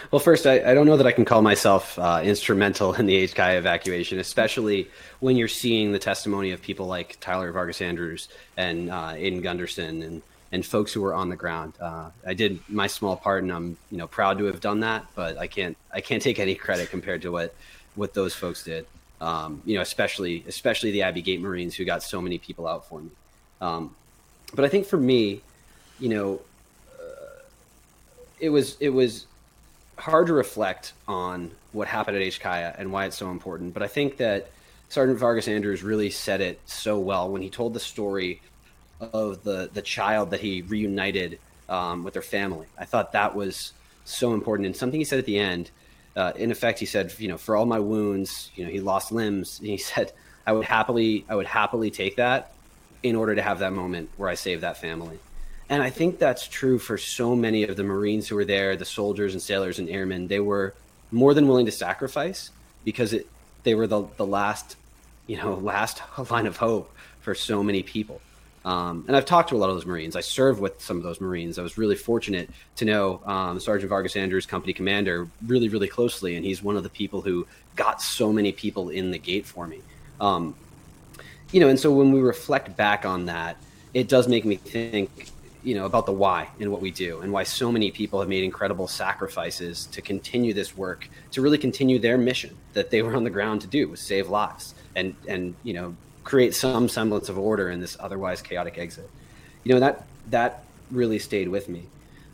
Well, 0.09 0.19
first, 0.19 0.47
I, 0.47 0.71
I, 0.71 0.73
don't 0.73 0.85
know 0.85 0.95
that 0.95 1.05
I 1.07 1.11
can 1.11 1.25
call 1.25 1.41
myself 1.41 1.99
uh, 1.99 2.21
instrumental 2.23 2.93
in 2.93 3.05
the 3.07 3.27
HKI 3.27 3.57
evacuation, 3.57 4.19
especially 4.19 4.89
when 5.19 5.35
you're 5.35 5.49
seeing 5.49 5.91
the 5.91 5.99
testimony 5.99 6.51
of 6.51 6.61
people 6.61 6.87
like 6.87 7.17
Tyler 7.19 7.51
Vargas 7.51 7.81
Andrews 7.81 8.29
and 8.55 8.89
uh, 8.89 9.13
Aidan 9.15 9.41
Gunderson 9.41 10.01
and, 10.01 10.21
and 10.51 10.65
folks 10.65 10.91
who 10.91 11.01
were 11.01 11.13
on 11.13 11.29
the 11.29 11.35
ground. 11.35 11.73
Uh, 11.79 12.09
I 12.25 12.33
did 12.33 12.59
my 12.67 12.87
small 12.87 13.15
part, 13.15 13.43
and 13.43 13.51
I'm 13.51 13.77
you 13.89 13.97
know 13.97 14.07
proud 14.07 14.37
to 14.39 14.45
have 14.45 14.61
done 14.61 14.81
that, 14.81 15.05
but 15.15 15.37
I 15.37 15.47
can't 15.47 15.77
I 15.93 16.01
can't 16.01 16.21
take 16.21 16.39
any 16.39 16.55
credit 16.55 16.89
compared 16.89 17.21
to 17.23 17.31
what 17.31 17.55
what 17.95 18.13
those 18.13 18.33
folks 18.33 18.63
did. 18.63 18.85
Um, 19.19 19.61
you 19.65 19.75
know, 19.75 19.81
especially 19.81 20.43
especially 20.47 20.91
the 20.91 21.03
Abbey 21.03 21.21
Gate 21.21 21.41
Marines 21.41 21.75
who 21.75 21.85
got 21.85 22.03
so 22.03 22.21
many 22.21 22.37
people 22.37 22.67
out 22.67 22.87
for 22.87 23.01
me. 23.01 23.11
Um, 23.61 23.95
but 24.53 24.65
I 24.65 24.67
think 24.67 24.87
for 24.87 24.97
me, 24.97 25.41
you 25.99 26.09
know, 26.09 26.41
uh, 26.99 27.43
it 28.39 28.49
was 28.49 28.77
it 28.79 28.89
was 28.89 29.27
hard 29.97 30.27
to 30.27 30.33
reflect 30.33 30.93
on 31.07 31.51
what 31.71 31.87
happened 31.87 32.17
at 32.17 32.23
HKIA 32.23 32.75
and 32.77 32.91
why 32.91 33.05
it's 33.05 33.15
so 33.15 33.29
important. 33.29 33.73
But 33.73 33.83
I 33.83 33.87
think 33.87 34.17
that 34.17 34.49
Sergeant 34.89 35.19
Vargas 35.19 35.47
Andrews 35.47 35.83
really 35.83 36.09
said 36.09 36.41
it 36.41 36.59
so 36.65 36.99
well 36.99 37.29
when 37.29 37.41
he 37.41 37.49
told 37.49 37.73
the 37.73 37.79
story 37.79 38.41
of 39.01 39.43
the 39.43 39.69
the 39.73 39.81
child 39.81 40.31
that 40.31 40.39
he 40.39 40.61
reunited 40.61 41.39
um, 41.69 42.03
with 42.03 42.13
their 42.13 42.21
family. 42.21 42.67
I 42.77 42.85
thought 42.85 43.13
that 43.13 43.35
was 43.35 43.73
so 44.03 44.33
important 44.33 44.65
and 44.65 44.75
something 44.75 44.99
he 44.99 45.05
said 45.05 45.19
at 45.19 45.25
the 45.25 45.39
end. 45.39 45.71
Uh, 46.15 46.33
in 46.35 46.51
effect, 46.51 46.79
he 46.79 46.85
said, 46.85 47.13
you 47.17 47.29
know, 47.29 47.37
for 47.37 47.55
all 47.55 47.65
my 47.65 47.79
wounds, 47.79 48.51
you 48.55 48.65
know, 48.65 48.69
he 48.69 48.81
lost 48.81 49.11
limbs. 49.11 49.59
And 49.59 49.69
he 49.69 49.77
said, 49.91 50.11
I 50.45 50.51
would 50.51 50.65
happily, 50.65 51.25
I 51.29 51.35
would 51.35 51.47
happily 51.47 51.91
take 51.91 52.17
that 52.17 52.53
in 53.03 53.15
order 53.15 53.33
to 53.35 53.41
have 53.41 53.59
that 53.59 53.73
moment 53.73 54.09
where 54.17 54.29
I 54.29 54.35
save 54.35 54.61
that 54.61 54.77
family. 54.77 55.19
And 55.69 55.81
I 55.81 55.89
think 55.89 56.19
that's 56.19 56.47
true 56.47 56.77
for 56.77 56.97
so 56.97 57.35
many 57.35 57.63
of 57.63 57.77
the 57.77 57.83
Marines 57.83 58.27
who 58.27 58.35
were 58.35 58.45
there, 58.45 58.75
the 58.75 58.85
soldiers 58.85 59.33
and 59.33 59.41
sailors 59.41 59.79
and 59.79 59.89
airmen. 59.89 60.27
They 60.27 60.41
were 60.41 60.73
more 61.11 61.33
than 61.33 61.47
willing 61.47 61.65
to 61.67 61.71
sacrifice 61.71 62.51
because 62.83 63.13
it, 63.13 63.27
they 63.63 63.73
were 63.73 63.87
the, 63.87 64.03
the 64.17 64.25
last, 64.25 64.75
you 65.27 65.37
know, 65.37 65.53
last 65.61 66.01
line 66.29 66.45
of 66.45 66.57
hope 66.57 66.93
for 67.21 67.33
so 67.33 67.63
many 67.63 67.83
people. 67.83 68.19
Um, 68.63 69.05
and 69.07 69.17
I've 69.17 69.25
talked 69.25 69.49
to 69.49 69.55
a 69.55 69.57
lot 69.57 69.69
of 69.69 69.75
those 69.75 69.85
Marines. 69.85 70.15
I 70.15 70.21
served 70.21 70.59
with 70.59 70.79
some 70.81 70.97
of 70.97 71.03
those 71.03 71.19
Marines. 71.19 71.57
I 71.57 71.63
was 71.63 71.77
really 71.77 71.95
fortunate 71.95 72.49
to 72.75 72.85
know 72.85 73.21
um, 73.25 73.59
Sergeant 73.59 73.89
Vargas 73.89 74.15
Andrews, 74.15 74.45
company 74.45 74.73
commander, 74.73 75.27
really, 75.47 75.67
really 75.67 75.87
closely. 75.87 76.35
And 76.35 76.45
he's 76.45 76.61
one 76.61 76.77
of 76.77 76.83
the 76.83 76.89
people 76.89 77.21
who 77.21 77.47
got 77.75 78.01
so 78.01 78.31
many 78.31 78.51
people 78.51 78.89
in 78.89 79.11
the 79.11 79.17
gate 79.17 79.45
for 79.45 79.65
me. 79.65 79.81
Um, 80.19 80.55
you 81.51 81.59
know, 81.59 81.69
and 81.69 81.79
so 81.79 81.91
when 81.91 82.11
we 82.11 82.21
reflect 82.21 82.75
back 82.77 83.05
on 83.05 83.25
that, 83.25 83.57
it 83.93 84.07
does 84.07 84.27
make 84.27 84.45
me 84.45 84.55
think 84.55 85.31
you 85.63 85.75
know 85.75 85.85
about 85.85 86.05
the 86.05 86.11
why 86.11 86.49
and 86.59 86.71
what 86.71 86.81
we 86.81 86.89
do 86.89 87.21
and 87.21 87.31
why 87.31 87.43
so 87.43 87.71
many 87.71 87.91
people 87.91 88.19
have 88.19 88.29
made 88.29 88.43
incredible 88.43 88.87
sacrifices 88.87 89.85
to 89.87 90.01
continue 90.01 90.53
this 90.53 90.75
work 90.75 91.07
to 91.29 91.41
really 91.41 91.57
continue 91.57 91.99
their 91.99 92.17
mission 92.17 92.57
that 92.73 92.89
they 92.89 93.01
were 93.03 93.15
on 93.15 93.23
the 93.23 93.29
ground 93.29 93.61
to 93.61 93.67
do 93.67 93.87
was 93.87 93.99
save 93.99 94.27
lives 94.27 94.73
and 94.95 95.15
and 95.27 95.53
you 95.63 95.73
know 95.73 95.95
create 96.23 96.53
some 96.53 96.87
semblance 96.87 97.29
of 97.29 97.37
order 97.37 97.69
in 97.69 97.79
this 97.79 97.97
otherwise 97.99 98.41
chaotic 98.41 98.77
exit. 98.77 99.09
You 99.63 99.73
know 99.73 99.79
that 99.79 100.05
that 100.29 100.63
really 100.89 101.19
stayed 101.19 101.47
with 101.47 101.69
me. 101.69 101.85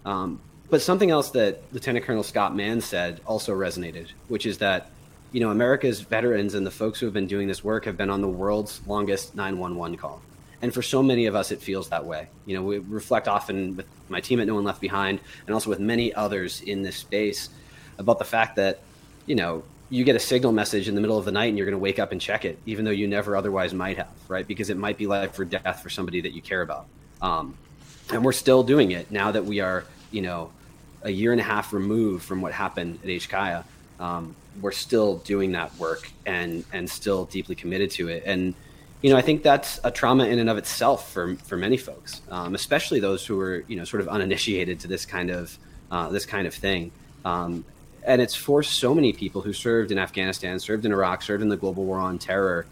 Um, 0.06 0.39
but 0.69 0.82
something 0.82 1.12
else 1.12 1.32
that 1.32 1.62
lieutenant 1.71 2.06
colonel 2.06 2.23
scott 2.23 2.56
mann 2.56 2.82
said 2.82 3.21
also 3.26 3.54
resonated 3.56 4.08
which 4.28 4.45
is 4.45 4.58
that 4.58 4.91
you 5.32 5.39
know 5.39 5.50
america's 5.50 6.02
veterans 6.02 6.56
and 6.56 6.65
the 6.65 6.71
folks 6.71 7.00
who 7.00 7.06
have 7.06 7.13
been 7.13 7.28
doing 7.28 7.47
this 7.47 7.63
work 7.63 7.86
have 7.86 7.97
been 7.97 8.10
on 8.10 8.21
the 8.21 8.28
world's 8.28 8.82
longest 8.86 9.36
911 9.36 9.97
call. 9.97 10.21
And 10.62 10.73
for 10.73 10.82
so 10.82 11.04
many 11.04 11.28
of 11.28 11.36
us, 11.36 11.52
it 11.52 11.62
feels 11.62 11.89
that 11.89 12.06
way. 12.06 12.28
You 12.45 12.56
know, 12.56 12.63
we 12.63 12.80
reflect 12.80 13.28
often 13.28 13.76
with 13.76 13.86
my 14.10 14.21
team 14.21 14.39
at 14.39 14.47
No 14.47 14.56
One 14.56 14.63
Left 14.63 14.82
Behind 14.82 15.19
and 15.45 15.54
also 15.54 15.69
with 15.69 15.80
many 15.80 16.13
others 16.13 16.62
in 16.62 16.82
this 16.82 16.95
space 16.95 17.50
about 17.97 18.19
the 18.19 18.26
fact 18.26 18.56
that, 18.56 18.80
you 19.26 19.36
know, 19.36 19.63
you 19.89 20.04
get 20.04 20.15
a 20.15 20.19
signal 20.19 20.52
message 20.52 20.88
in 20.88 20.95
the 20.95 21.02
middle 21.02 21.17
of 21.17 21.26
the 21.26 21.32
night 21.32 21.45
and 21.45 21.58
you're 21.58 21.65
going 21.65 21.78
to 21.78 21.80
wake 21.80 22.00
up 22.00 22.12
and 22.12 22.19
check 22.19 22.45
it, 22.45 22.60
even 22.65 22.84
though 22.84 22.91
you 22.91 23.08
never 23.08 23.38
otherwise 23.38 23.73
might 23.73 23.97
have, 23.97 24.12
right? 24.28 24.45
Because 24.45 24.69
it 24.69 24.78
might 24.78 24.97
be 24.97 25.08
life 25.08 25.38
or 25.39 25.45
death 25.45 25.82
for 25.82 25.89
somebody 25.89 26.21
that 26.21 26.34
you 26.34 26.41
care 26.41 26.62
about. 26.62 26.88
Um, 27.21 27.58
and 28.12 28.23
we're 28.23 28.34
still 28.34 28.63
doing 28.63 28.91
it 28.91 29.12
now 29.12 29.32
that 29.32 29.45
we 29.45 29.60
are, 29.60 29.86
you 30.12 30.21
know, 30.21 30.52
a 31.04 31.10
year 31.10 31.32
and 31.32 31.39
a 31.39 31.43
half 31.43 31.73
removed 31.73 32.26
from 32.26 32.41
what 32.41 32.54
happened 32.54 33.00
at 33.04 33.10
HKIA, 33.10 33.63
um, 34.00 34.36
we're 34.62 34.71
still 34.71 35.17
doing 35.17 35.52
that 35.54 35.76
work 35.78 36.10
and 36.26 36.63
and 36.73 36.89
still 36.89 37.26
deeply 37.26 37.56
committed 37.56 37.91
to 37.91 38.10
it. 38.10 38.23
And 38.26 38.54
you 39.02 39.12
know, 39.12 39.17
I 39.17 39.21
think 39.21 39.43
that's 39.43 39.80
a 39.84 39.91
trauma 39.91 40.26
in 40.26 40.39
and 40.39 40.50
of 40.50 40.58
itself 40.58 41.12
for 41.12 41.36
for 41.36 41.58
many 41.58 41.78
folks, 41.78 42.21
um, 42.30 42.56
especially 42.56 43.00
those 43.00 43.26
who 43.26 43.39
are 43.39 43.63
you 43.67 43.76
know 43.76 43.84
sort 43.84 44.02
of 44.02 44.08
uninitiated 44.08 44.80
to 44.82 44.88
this 44.88 45.06
kind 45.06 45.30
of 45.30 45.58
uh, 45.91 46.10
this 46.10 46.26
kind 46.26 46.47
of 46.47 46.54
thing. 46.54 46.91
Um, 47.23 47.63
and 48.08 48.22
it's 48.22 48.34
forced 48.34 48.74
so 48.74 48.96
many 48.96 49.13
people 49.13 49.41
who 49.41 49.54
served 49.54 49.91
in 49.91 50.00
Afghanistan, 50.00 50.60
served 50.60 50.86
in 50.86 50.91
Iraq, 50.91 51.22
served 51.22 51.43
in 51.43 51.50
the 51.50 51.58
global 51.58 51.84
war 51.86 52.00
on 52.00 52.17
terror, 52.17 52.65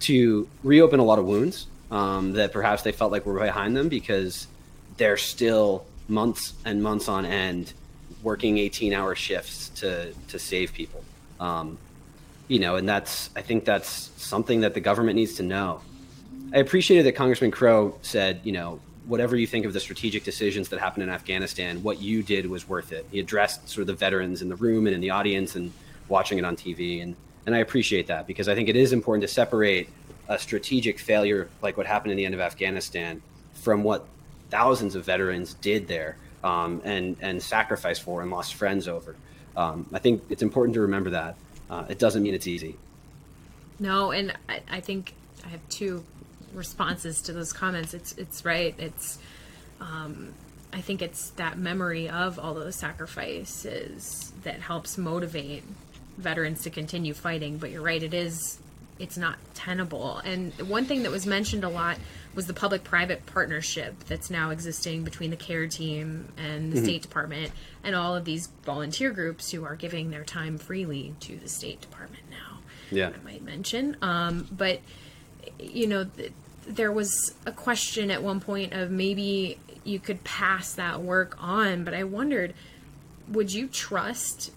to 0.00 0.48
reopen 0.64 0.98
a 0.98 1.04
lot 1.04 1.18
of 1.18 1.26
wounds 1.26 1.66
um, 1.90 2.32
that 2.32 2.52
perhaps 2.52 2.82
they 2.82 2.92
felt 2.92 3.12
like 3.12 3.26
were 3.26 3.38
behind 3.38 3.76
them 3.76 3.88
because 3.88 4.46
they're 4.96 5.16
still 5.16 5.84
months 6.08 6.54
and 6.64 6.82
months 6.82 7.08
on 7.08 7.24
end 7.24 7.72
working 8.22 8.58
18 8.58 8.92
hour 8.92 9.14
shifts 9.14 9.68
to 9.70 10.12
to 10.28 10.38
save 10.38 10.72
people. 10.72 11.04
Um, 11.38 11.78
you 12.48 12.58
know 12.58 12.76
and 12.76 12.88
that's 12.88 13.30
i 13.36 13.42
think 13.42 13.64
that's 13.64 14.10
something 14.16 14.62
that 14.62 14.74
the 14.74 14.80
government 14.80 15.16
needs 15.16 15.34
to 15.34 15.42
know. 15.42 15.80
I 16.52 16.58
appreciated 16.58 17.04
that 17.06 17.14
congressman 17.14 17.50
crow 17.50 17.94
said 18.02 18.40
you 18.42 18.52
know 18.52 18.80
whatever 19.08 19.36
you 19.36 19.46
think 19.46 19.64
of 19.64 19.72
the 19.72 19.80
strategic 19.80 20.22
decisions 20.22 20.68
that 20.68 20.78
happened 20.78 21.02
in 21.02 21.08
afghanistan 21.08 21.82
what 21.82 22.00
you 22.00 22.22
did 22.22 22.46
was 22.46 22.68
worth 22.68 22.92
it 22.92 23.06
he 23.10 23.18
addressed 23.18 23.68
sort 23.68 23.82
of 23.82 23.86
the 23.86 23.94
veterans 23.94 24.42
in 24.42 24.48
the 24.48 24.56
room 24.56 24.86
and 24.86 24.94
in 24.94 25.00
the 25.00 25.10
audience 25.10 25.56
and 25.56 25.72
watching 26.08 26.38
it 26.38 26.44
on 26.44 26.54
tv 26.56 27.02
and 27.02 27.16
and 27.46 27.54
i 27.54 27.58
appreciate 27.58 28.06
that 28.06 28.26
because 28.26 28.48
i 28.48 28.54
think 28.54 28.68
it 28.68 28.76
is 28.76 28.92
important 28.92 29.22
to 29.22 29.28
separate 29.28 29.88
a 30.28 30.38
strategic 30.38 30.98
failure 30.98 31.48
like 31.62 31.76
what 31.76 31.86
happened 31.86 32.12
in 32.12 32.16
the 32.16 32.24
end 32.24 32.34
of 32.34 32.40
afghanistan 32.40 33.20
from 33.54 33.82
what 33.82 34.06
thousands 34.50 34.94
of 34.94 35.04
veterans 35.04 35.54
did 35.54 35.88
there 35.88 36.16
um, 36.44 36.80
and 36.84 37.16
and 37.20 37.42
sacrificed 37.42 38.02
for 38.02 38.22
and 38.22 38.30
lost 38.30 38.54
friends 38.54 38.88
over. 38.88 39.16
Um, 39.56 39.86
I 39.92 39.98
think 39.98 40.22
it's 40.28 40.42
important 40.42 40.74
to 40.74 40.82
remember 40.82 41.10
that. 41.10 41.36
Uh, 41.68 41.84
it 41.88 41.98
doesn't 41.98 42.22
mean 42.22 42.34
it's 42.34 42.46
easy. 42.46 42.76
No, 43.80 44.12
and 44.12 44.32
I, 44.48 44.60
I, 44.70 44.80
think 44.80 45.14
I 45.44 45.48
have 45.48 45.60
two 45.68 46.04
responses 46.52 47.22
to 47.22 47.32
those 47.32 47.52
comments. 47.52 47.94
It's 47.94 48.12
it's 48.12 48.44
right. 48.44 48.74
It's 48.78 49.18
um, 49.80 50.34
I 50.72 50.80
think 50.80 51.02
it's 51.02 51.30
that 51.30 51.58
memory 51.58 52.08
of 52.08 52.38
all 52.38 52.54
those 52.54 52.76
sacrifices 52.76 54.32
that 54.42 54.60
helps 54.60 54.98
motivate 54.98 55.64
veterans 56.16 56.62
to 56.62 56.70
continue 56.70 57.14
fighting. 57.14 57.58
But 57.58 57.70
you're 57.70 57.82
right. 57.82 58.02
It 58.02 58.14
is 58.14 58.58
it's 58.98 59.16
not 59.16 59.38
tenable. 59.54 60.18
And 60.18 60.52
one 60.68 60.84
thing 60.84 61.04
that 61.04 61.12
was 61.12 61.26
mentioned 61.26 61.64
a 61.64 61.68
lot 61.68 61.98
was 62.34 62.46
the 62.46 62.54
public 62.54 62.84
private 62.84 63.24
partnership 63.26 63.94
that's 64.04 64.30
now 64.30 64.50
existing 64.50 65.04
between 65.04 65.30
the 65.30 65.36
care 65.36 65.66
team 65.66 66.32
and 66.36 66.72
the 66.72 66.76
mm-hmm. 66.76 66.84
State 66.84 67.02
Department 67.02 67.52
and 67.84 67.94
all 67.94 68.16
of 68.16 68.24
these 68.24 68.48
volunteer 68.64 69.10
groups 69.10 69.50
who 69.50 69.64
are 69.64 69.76
giving 69.76 70.10
their 70.10 70.24
time 70.24 70.58
freely 70.58 71.14
to 71.20 71.36
the 71.36 71.48
State 71.48 71.80
Department 71.80 72.24
now. 72.30 72.58
Yeah. 72.90 73.10
I 73.10 73.24
might 73.24 73.42
mention. 73.42 73.96
Um, 74.02 74.48
but, 74.50 74.80
you 75.58 75.86
know, 75.86 76.04
th- 76.04 76.32
there 76.66 76.92
was 76.92 77.34
a 77.46 77.52
question 77.52 78.10
at 78.10 78.22
one 78.22 78.40
point 78.40 78.72
of 78.72 78.90
maybe 78.90 79.58
you 79.84 79.98
could 79.98 80.22
pass 80.24 80.74
that 80.74 81.00
work 81.00 81.36
on, 81.40 81.84
but 81.84 81.94
I 81.94 82.04
wondered 82.04 82.54
would 83.28 83.52
you 83.52 83.68
trust 83.68 84.52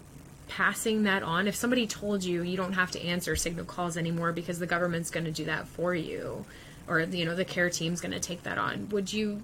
passing 0.47 1.03
that 1.03 1.23
on? 1.23 1.47
If 1.47 1.55
somebody 1.55 1.85
told 1.87 2.23
you 2.23 2.41
you 2.41 2.55
don't 2.55 2.73
have 2.73 2.91
to 2.91 3.01
answer 3.01 3.35
signal 3.35 3.65
calls 3.65 3.97
anymore 3.97 4.31
because 4.31 4.59
the 4.59 4.67
government's 4.67 5.09
going 5.09 5.25
to 5.25 5.31
do 5.31 5.45
that 5.45 5.67
for 5.67 5.93
you 5.93 6.45
or 6.87 6.99
you 7.01 7.25
know 7.25 7.35
the 7.35 7.45
care 7.45 7.69
team's 7.69 8.01
going 8.01 8.11
to 8.11 8.19
take 8.19 8.43
that 8.43 8.57
on 8.57 8.89
would 8.89 9.13
you 9.13 9.41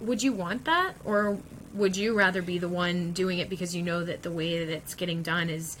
would 0.00 0.22
you 0.22 0.32
want 0.32 0.64
that? 0.64 0.94
Or 1.04 1.38
would 1.74 1.96
you 1.96 2.16
rather 2.16 2.42
be 2.42 2.58
the 2.58 2.68
one 2.68 3.12
doing 3.12 3.38
it 3.38 3.48
because 3.48 3.74
you 3.74 3.82
know 3.82 4.04
that 4.04 4.22
the 4.22 4.30
way 4.30 4.64
that 4.64 4.72
it's 4.72 4.94
getting 4.94 5.22
done 5.22 5.48
is 5.48 5.76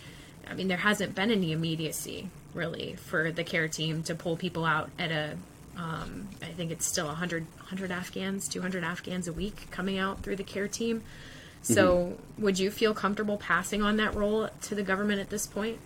i 0.48 0.54
mean 0.54 0.68
there 0.68 0.78
hasn't 0.78 1.14
been 1.14 1.30
any 1.30 1.52
immediacy 1.52 2.28
really 2.54 2.96
for 2.96 3.30
the 3.32 3.44
care 3.44 3.68
team 3.68 4.02
to 4.04 4.14
pull 4.14 4.36
people 4.36 4.64
out 4.64 4.90
at 4.98 5.10
a 5.10 5.36
um, 5.76 6.28
I 6.42 6.46
think 6.46 6.72
it's 6.72 6.84
still 6.84 7.06
100, 7.06 7.46
100 7.56 7.90
Afghans, 7.90 8.48
200 8.48 8.84
Afghans 8.84 9.28
a 9.28 9.32
week 9.32 9.68
coming 9.70 9.98
out 9.98 10.22
through 10.22 10.36
the 10.36 10.44
care 10.44 10.68
team. 10.68 11.02
So, 11.62 11.96
mm-hmm. 11.96 12.42
would 12.42 12.58
you 12.58 12.70
feel 12.70 12.92
comfortable 12.92 13.36
passing 13.36 13.82
on 13.82 13.96
that 13.96 14.14
role 14.14 14.48
to 14.62 14.74
the 14.74 14.82
government 14.82 15.20
at 15.20 15.30
this 15.30 15.46
point? 15.46 15.78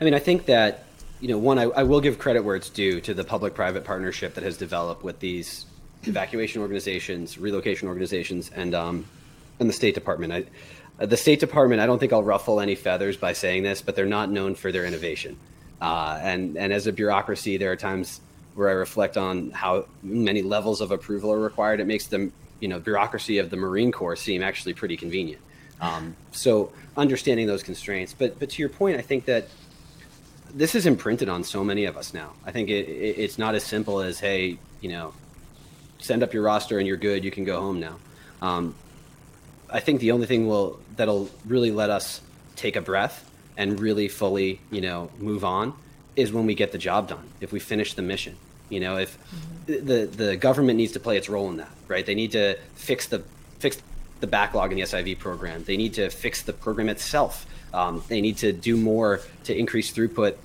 I 0.00 0.04
mean, 0.04 0.14
I 0.14 0.18
think 0.18 0.46
that 0.46 0.86
you 1.20 1.28
know, 1.28 1.38
one, 1.38 1.58
I, 1.58 1.62
I 1.64 1.82
will 1.82 2.00
give 2.00 2.18
credit 2.18 2.44
where 2.44 2.56
it's 2.56 2.68
due 2.68 3.00
to 3.02 3.14
the 3.14 3.24
public-private 3.24 3.84
partnership 3.84 4.34
that 4.34 4.44
has 4.44 4.56
developed 4.56 5.02
with 5.02 5.20
these 5.20 5.66
evacuation 6.02 6.60
organizations, 6.62 7.38
relocation 7.38 7.88
organizations, 7.88 8.50
and 8.54 8.74
um, 8.74 9.06
and 9.58 9.68
the 9.68 9.74
State 9.74 9.94
Department. 9.94 10.32
I, 10.32 11.06
the 11.06 11.16
State 11.16 11.40
Department, 11.40 11.80
I 11.80 11.86
don't 11.86 11.98
think 11.98 12.12
I'll 12.12 12.22
ruffle 12.22 12.60
any 12.60 12.74
feathers 12.74 13.16
by 13.16 13.32
saying 13.32 13.62
this, 13.62 13.82
but 13.82 13.96
they're 13.96 14.06
not 14.06 14.30
known 14.30 14.54
for 14.54 14.72
their 14.72 14.84
innovation. 14.84 15.38
Uh, 15.80 16.18
and 16.22 16.56
and 16.56 16.72
as 16.72 16.86
a 16.86 16.92
bureaucracy, 16.92 17.56
there 17.56 17.72
are 17.72 17.76
times 17.76 18.20
where 18.54 18.68
I 18.68 18.72
reflect 18.72 19.16
on 19.16 19.50
how 19.50 19.86
many 20.02 20.42
levels 20.42 20.80
of 20.80 20.90
approval 20.90 21.32
are 21.32 21.38
required. 21.38 21.80
It 21.80 21.86
makes 21.86 22.06
them 22.06 22.32
you 22.60 22.68
know 22.68 22.78
bureaucracy 22.78 23.38
of 23.38 23.50
the 23.50 23.56
Marine 23.56 23.92
Corps 23.92 24.16
seem 24.16 24.42
actually 24.42 24.74
pretty 24.74 24.96
convenient. 24.96 25.42
Um, 25.80 26.16
so 26.32 26.72
understanding 26.96 27.46
those 27.46 27.62
constraints, 27.62 28.14
but 28.14 28.38
but 28.38 28.50
to 28.50 28.62
your 28.62 28.70
point, 28.70 28.96
I 28.96 29.02
think 29.02 29.26
that 29.26 29.48
this 30.54 30.74
is 30.74 30.86
imprinted 30.86 31.28
on 31.28 31.44
so 31.44 31.62
many 31.62 31.84
of 31.84 31.96
us 31.98 32.14
now. 32.14 32.32
I 32.46 32.52
think 32.52 32.70
it, 32.70 32.88
it, 32.88 33.18
it's 33.18 33.36
not 33.36 33.54
as 33.54 33.62
simple 33.62 34.00
as 34.00 34.18
hey, 34.18 34.58
you 34.80 34.88
know, 34.88 35.12
send 35.98 36.22
up 36.22 36.32
your 36.32 36.42
roster 36.42 36.78
and 36.78 36.86
you're 36.86 36.96
good. 36.96 37.24
You 37.24 37.30
can 37.30 37.44
go 37.44 37.60
home 37.60 37.80
now. 37.80 37.96
Um, 38.40 38.74
I 39.68 39.80
think 39.80 40.00
the 40.00 40.12
only 40.12 40.26
thing 40.26 40.46
will 40.46 40.80
that'll 40.96 41.28
really 41.46 41.70
let 41.70 41.90
us 41.90 42.22
take 42.54 42.76
a 42.76 42.80
breath 42.80 43.25
and 43.56 43.80
really 43.80 44.08
fully, 44.08 44.60
you 44.70 44.80
know, 44.80 45.10
move 45.18 45.44
on 45.44 45.74
is 46.14 46.32
when 46.32 46.46
we 46.46 46.54
get 46.54 46.72
the 46.72 46.78
job 46.78 47.08
done. 47.08 47.28
If 47.40 47.52
we 47.52 47.60
finish 47.60 47.94
the 47.94 48.02
mission. 48.02 48.36
You 48.68 48.80
know, 48.80 48.96
if 48.96 49.16
mm-hmm. 49.18 49.86
the 49.86 50.06
the 50.06 50.36
government 50.36 50.76
needs 50.76 50.92
to 50.92 51.00
play 51.00 51.16
its 51.16 51.28
role 51.28 51.48
in 51.50 51.58
that, 51.58 51.70
right? 51.86 52.04
They 52.04 52.14
need 52.14 52.32
to 52.32 52.56
fix 52.74 53.06
the 53.06 53.22
fix 53.58 53.80
the 54.20 54.26
backlog 54.26 54.72
in 54.72 54.78
the 54.78 54.84
SIV 54.84 55.18
program. 55.18 55.62
They 55.64 55.76
need 55.76 55.94
to 55.94 56.10
fix 56.10 56.42
the 56.42 56.52
program 56.52 56.88
itself. 56.88 57.46
Um, 57.72 58.02
they 58.08 58.20
need 58.20 58.38
to 58.38 58.52
do 58.52 58.76
more 58.76 59.20
to 59.44 59.56
increase 59.56 59.92
throughput, 59.92 60.36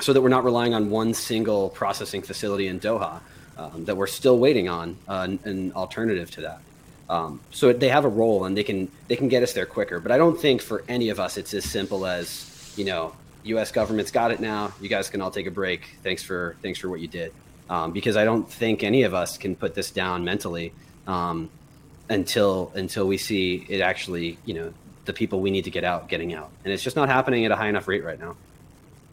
so 0.00 0.12
that 0.12 0.20
we're 0.20 0.28
not 0.28 0.44
relying 0.44 0.74
on 0.74 0.90
one 0.90 1.14
single 1.14 1.70
processing 1.70 2.22
facility 2.22 2.68
in 2.68 2.78
Doha. 2.78 3.20
Um, 3.58 3.86
that 3.86 3.96
we're 3.96 4.06
still 4.06 4.38
waiting 4.38 4.68
on 4.68 4.98
uh, 5.08 5.26
an, 5.26 5.38
an, 5.44 5.72
alternative 5.72 6.30
to 6.32 6.42
that. 6.42 6.60
Um, 7.08 7.40
so 7.50 7.72
they 7.72 7.88
have 7.88 8.04
a 8.04 8.08
role 8.08 8.44
and 8.44 8.56
they 8.56 8.64
can 8.64 8.90
they 9.08 9.16
can 9.16 9.28
get 9.28 9.42
us 9.42 9.52
there 9.52 9.66
quicker. 9.66 10.00
But 10.00 10.12
I 10.12 10.18
don't 10.18 10.38
think 10.38 10.60
for 10.60 10.84
any 10.88 11.10
of 11.10 11.20
us 11.20 11.36
it's 11.36 11.54
as 11.54 11.64
simple 11.64 12.06
as 12.06 12.72
you 12.76 12.84
know 12.84 13.14
U.S. 13.44 13.70
government's 13.70 14.10
got 14.10 14.32
it 14.32 14.40
now. 14.40 14.72
You 14.80 14.88
guys 14.88 15.08
can 15.08 15.20
all 15.20 15.30
take 15.30 15.46
a 15.46 15.50
break. 15.50 15.96
Thanks 16.02 16.22
for 16.22 16.56
thanks 16.62 16.78
for 16.78 16.88
what 16.88 17.00
you 17.00 17.08
did 17.08 17.32
um, 17.68 17.92
because 17.92 18.16
I 18.16 18.24
don't 18.24 18.50
think 18.50 18.82
any 18.82 19.02
of 19.02 19.14
us 19.14 19.38
can 19.38 19.56
put 19.56 19.74
this 19.74 19.90
down 19.90 20.24
mentally 20.24 20.72
um, 21.06 21.50
until 22.08 22.72
until 22.74 23.06
we 23.06 23.18
see 23.18 23.64
it 23.68 23.80
actually, 23.80 24.38
you 24.44 24.54
know, 24.54 24.72
the 25.04 25.12
people 25.12 25.40
we 25.40 25.50
need 25.50 25.64
to 25.64 25.70
get 25.70 25.84
out 25.84 26.08
getting 26.08 26.34
out, 26.34 26.50
and 26.64 26.72
it's 26.72 26.82
just 26.82 26.96
not 26.96 27.08
happening 27.08 27.44
at 27.44 27.50
a 27.50 27.56
high 27.56 27.68
enough 27.68 27.88
rate 27.88 28.04
right 28.04 28.18
now. 28.18 28.36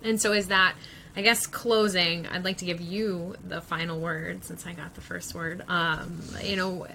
And 0.03 0.19
so, 0.21 0.33
is 0.33 0.47
that? 0.47 0.75
I 1.15 1.21
guess 1.21 1.45
closing, 1.45 2.25
I'd 2.27 2.43
like 2.43 2.57
to 2.57 2.65
give 2.65 2.81
you 2.81 3.35
the 3.47 3.61
final 3.61 3.99
word 3.99 4.43
since 4.43 4.65
I 4.65 4.73
got 4.73 4.95
the 4.95 5.01
first 5.01 5.35
word. 5.35 5.63
Um, 5.67 6.21
you 6.43 6.55
know, 6.55 6.87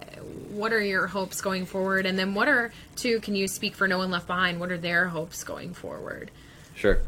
what 0.50 0.72
are 0.72 0.82
your 0.82 1.06
hopes 1.06 1.40
going 1.40 1.66
forward? 1.66 2.04
And 2.04 2.18
then 2.18 2.34
what 2.34 2.48
are, 2.48 2.72
two, 2.96 3.20
can 3.20 3.36
you 3.36 3.46
speak 3.46 3.76
for 3.76 3.86
No 3.86 3.98
One 3.98 4.10
Left 4.10 4.26
Behind? 4.26 4.58
What 4.58 4.72
are 4.72 4.78
their 4.78 5.06
hopes 5.06 5.44
going 5.44 5.72
forward? 5.72 6.32
Sure. 6.74 6.98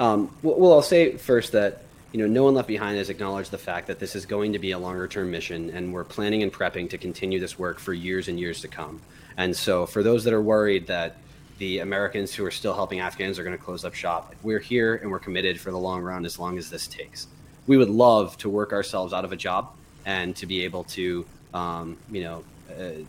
Um, 0.00 0.34
well, 0.42 0.72
I'll 0.72 0.82
say 0.82 1.16
first 1.16 1.52
that 1.52 1.82
you 2.12 2.18
know, 2.18 2.26
no 2.26 2.44
one 2.44 2.54
left 2.54 2.68
behind 2.68 2.98
has 2.98 3.08
acknowledged 3.08 3.50
the 3.50 3.58
fact 3.58 3.86
that 3.86 3.98
this 3.98 4.14
is 4.14 4.26
going 4.26 4.52
to 4.52 4.58
be 4.58 4.72
a 4.72 4.78
longer 4.78 5.08
term 5.08 5.30
mission, 5.30 5.70
and 5.70 5.94
we're 5.94 6.04
planning 6.04 6.42
and 6.42 6.52
prepping 6.52 6.90
to 6.90 6.98
continue 6.98 7.40
this 7.40 7.58
work 7.58 7.78
for 7.78 7.94
years 7.94 8.28
and 8.28 8.38
years 8.38 8.60
to 8.60 8.68
come. 8.68 9.00
And 9.36 9.56
so, 9.56 9.86
for 9.86 10.02
those 10.02 10.24
that 10.24 10.34
are 10.34 10.42
worried 10.42 10.88
that 10.88 11.16
the 11.62 11.78
Americans 11.78 12.34
who 12.34 12.44
are 12.44 12.50
still 12.50 12.74
helping 12.74 12.98
Afghans 12.98 13.38
are 13.38 13.44
going 13.44 13.56
to 13.56 13.64
close 13.64 13.84
up 13.84 13.94
shop, 13.94 14.34
we're 14.42 14.58
here 14.58 14.96
and 14.96 15.08
we're 15.08 15.20
committed 15.20 15.60
for 15.60 15.70
the 15.70 15.78
long 15.78 16.02
run 16.02 16.24
as 16.24 16.36
long 16.36 16.58
as 16.58 16.68
this 16.68 16.88
takes. 16.88 17.28
We 17.68 17.76
would 17.76 17.88
love 17.88 18.36
to 18.38 18.48
work 18.48 18.72
ourselves 18.72 19.12
out 19.12 19.24
of 19.24 19.30
a 19.30 19.36
job 19.36 19.70
and 20.04 20.34
to 20.34 20.46
be 20.46 20.64
able 20.64 20.82
to, 20.98 21.24
um, 21.54 21.96
you 22.10 22.24
know, 22.24 22.44
uh, 22.68 23.04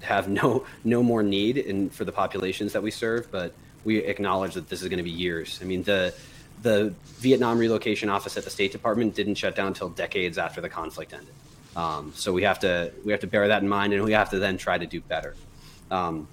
have 0.00 0.30
no 0.30 0.64
no 0.82 1.02
more 1.02 1.22
need 1.22 1.58
in 1.58 1.90
for 1.90 2.06
the 2.06 2.12
populations 2.12 2.72
that 2.72 2.82
we 2.82 2.90
serve, 2.90 3.30
but 3.30 3.52
we 3.84 3.98
acknowledge 3.98 4.54
that 4.54 4.70
this 4.70 4.80
is 4.80 4.88
going 4.88 4.96
to 4.96 5.04
be 5.04 5.10
years. 5.10 5.58
I 5.60 5.66
mean, 5.66 5.82
the 5.82 6.14
the 6.62 6.94
Vietnam 7.18 7.58
relocation 7.58 8.08
office 8.08 8.38
at 8.38 8.44
the 8.44 8.50
State 8.58 8.72
Department 8.72 9.14
didn't 9.14 9.34
shut 9.34 9.54
down 9.54 9.66
until 9.66 9.90
decades 9.90 10.38
after 10.38 10.62
the 10.62 10.70
conflict 10.70 11.12
ended. 11.12 11.34
Um, 11.76 12.14
so 12.16 12.32
we 12.32 12.44
have 12.44 12.60
to 12.60 12.92
we 13.04 13.12
have 13.12 13.20
to 13.20 13.26
bear 13.26 13.48
that 13.48 13.62
in 13.62 13.68
mind, 13.68 13.92
and 13.92 14.02
we 14.02 14.12
have 14.12 14.30
to 14.30 14.38
then 14.38 14.56
try 14.56 14.78
to 14.78 14.86
do 14.86 15.02
better. 15.02 15.36
Um, 15.90 16.28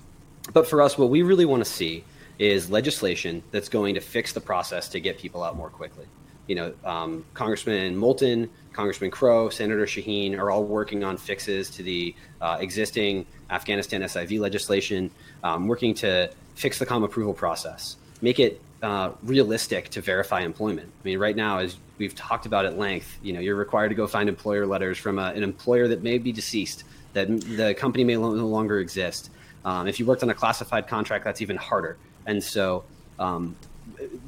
but 0.53 0.67
for 0.67 0.81
us, 0.81 0.97
what 0.97 1.09
we 1.09 1.21
really 1.21 1.45
want 1.45 1.63
to 1.63 1.69
see 1.69 2.03
is 2.39 2.69
legislation 2.69 3.43
that's 3.51 3.69
going 3.69 3.95
to 3.95 4.01
fix 4.01 4.33
the 4.33 4.41
process 4.41 4.89
to 4.89 4.99
get 4.99 5.17
people 5.17 5.43
out 5.43 5.55
more 5.55 5.69
quickly. 5.69 6.05
you 6.47 6.55
know, 6.55 6.73
um, 6.85 7.25
Congressman 7.33 7.95
Moulton, 7.97 8.49
Congressman 8.73 9.11
Crow, 9.11 9.49
Senator 9.49 9.85
Shaheen 9.85 10.37
are 10.37 10.49
all 10.49 10.63
working 10.63 11.03
on 11.03 11.17
fixes 11.17 11.69
to 11.71 11.83
the 11.83 12.15
uh, 12.41 12.57
existing 12.61 13.25
Afghanistan 13.49 14.01
SIV 14.01 14.39
legislation, 14.39 15.11
um, 15.43 15.67
working 15.67 15.93
to 15.95 16.31
fix 16.55 16.79
the 16.79 16.85
COM 16.85 17.03
approval 17.03 17.33
process, 17.33 17.97
make 18.21 18.39
it 18.39 18.61
uh, 18.81 19.11
realistic 19.23 19.89
to 19.89 20.01
verify 20.01 20.41
employment. 20.41 20.87
I 20.87 21.03
mean, 21.03 21.19
right 21.19 21.35
now, 21.35 21.59
as 21.59 21.75
we've 21.97 22.15
talked 22.15 22.45
about 22.45 22.65
at 22.65 22.77
length, 22.77 23.17
you 23.21 23.33
know, 23.33 23.39
you're 23.39 23.55
required 23.55 23.89
to 23.89 23.95
go 23.95 24.07
find 24.07 24.29
employer 24.29 24.65
letters 24.65 24.97
from 24.97 25.19
a, 25.19 25.31
an 25.31 25.43
employer 25.43 25.87
that 25.89 26.03
may 26.03 26.17
be 26.17 26.31
deceased, 26.31 26.83
that 27.13 27.27
the 27.27 27.73
company 27.73 28.03
may 28.03 28.13
no 28.13 28.29
longer 28.29 28.79
exist. 28.79 29.31
Um, 29.67 29.85
if 29.85 29.99
you 29.99 30.05
worked 30.05 30.23
on 30.23 30.29
a 30.29 30.33
classified 30.33 30.87
contract, 30.87 31.25
that's 31.25 31.41
even 31.41 31.57
harder. 31.57 31.97
And 32.25 32.41
so, 32.41 32.85
um, 33.19 33.57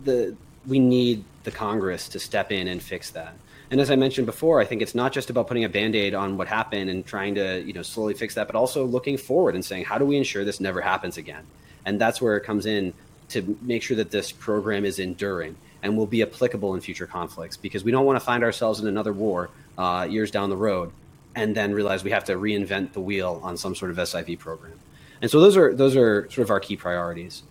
the 0.04 0.36
we 0.68 0.80
need 0.80 1.24
the 1.46 1.52
Congress 1.52 2.10
to 2.10 2.20
step 2.20 2.52
in 2.52 2.68
and 2.68 2.84
fix 2.84 3.12
that. 3.12 3.34
And 3.72 3.80
as 3.80 3.90
I 3.90 3.96
mentioned 3.96 4.26
before, 4.28 4.60
I 4.60 4.66
think 4.66 4.82
it's 4.82 4.94
not 4.94 5.14
just 5.14 5.30
about 5.30 5.48
putting 5.48 5.64
a 5.64 5.70
band-aid 5.70 6.14
on 6.14 6.36
what 6.36 6.50
happened 6.50 6.90
and 6.90 7.06
trying 7.06 7.36
to, 7.36 7.62
you 7.62 7.72
know, 7.72 7.84
slowly 7.84 8.16
fix 8.16 8.36
that, 8.36 8.48
but 8.48 8.58
also 8.58 8.84
looking 8.86 9.16
forward 9.16 9.56
and 9.56 9.64
saying, 9.64 9.86
how 9.86 9.98
do 9.98 10.04
we 10.04 10.18
ensure 10.18 10.44
this 10.44 10.60
never 10.60 10.82
happens 10.82 11.18
again? 11.18 11.46
And 11.86 12.02
that's 12.02 12.22
where 12.22 12.36
it 12.36 12.44
comes 12.44 12.66
in 12.66 12.94
to 13.30 13.58
make 13.62 13.82
sure 13.82 13.96
that 13.96 14.12
this 14.12 14.34
program 14.34 14.84
is 14.84 15.00
enduring 15.00 15.56
and 15.82 15.96
will 15.96 16.08
be 16.08 16.22
applicable 16.22 16.76
in 16.76 16.82
future 16.82 17.08
conflicts 17.08 17.56
because 17.56 17.86
we 17.86 17.92
don't 17.92 18.06
want 18.06 18.18
to 18.18 18.26
find 18.26 18.44
ourselves 18.44 18.82
in 18.82 18.88
another 18.88 19.14
war 19.14 19.50
uh, 19.78 20.06
years 20.10 20.32
down 20.32 20.50
the 20.50 20.58
road 20.58 20.92
and 21.36 21.56
then 21.56 21.72
realize 21.72 22.04
we 22.04 22.12
have 22.12 22.26
to 22.26 22.34
reinvent 22.34 22.92
the 22.92 23.00
wheel 23.00 23.40
on 23.42 23.56
some 23.56 23.74
sort 23.74 23.92
of 23.92 23.98
SIV 23.98 24.40
program. 24.40 24.78
And 25.22 25.30
so 25.30 25.40
those 25.40 25.58
are 25.58 25.74
those 25.74 25.96
are 25.96 26.30
sort 26.30 26.46
of 26.46 26.52
our 26.52 26.60
key 26.60 26.78
priorities. 26.78 27.44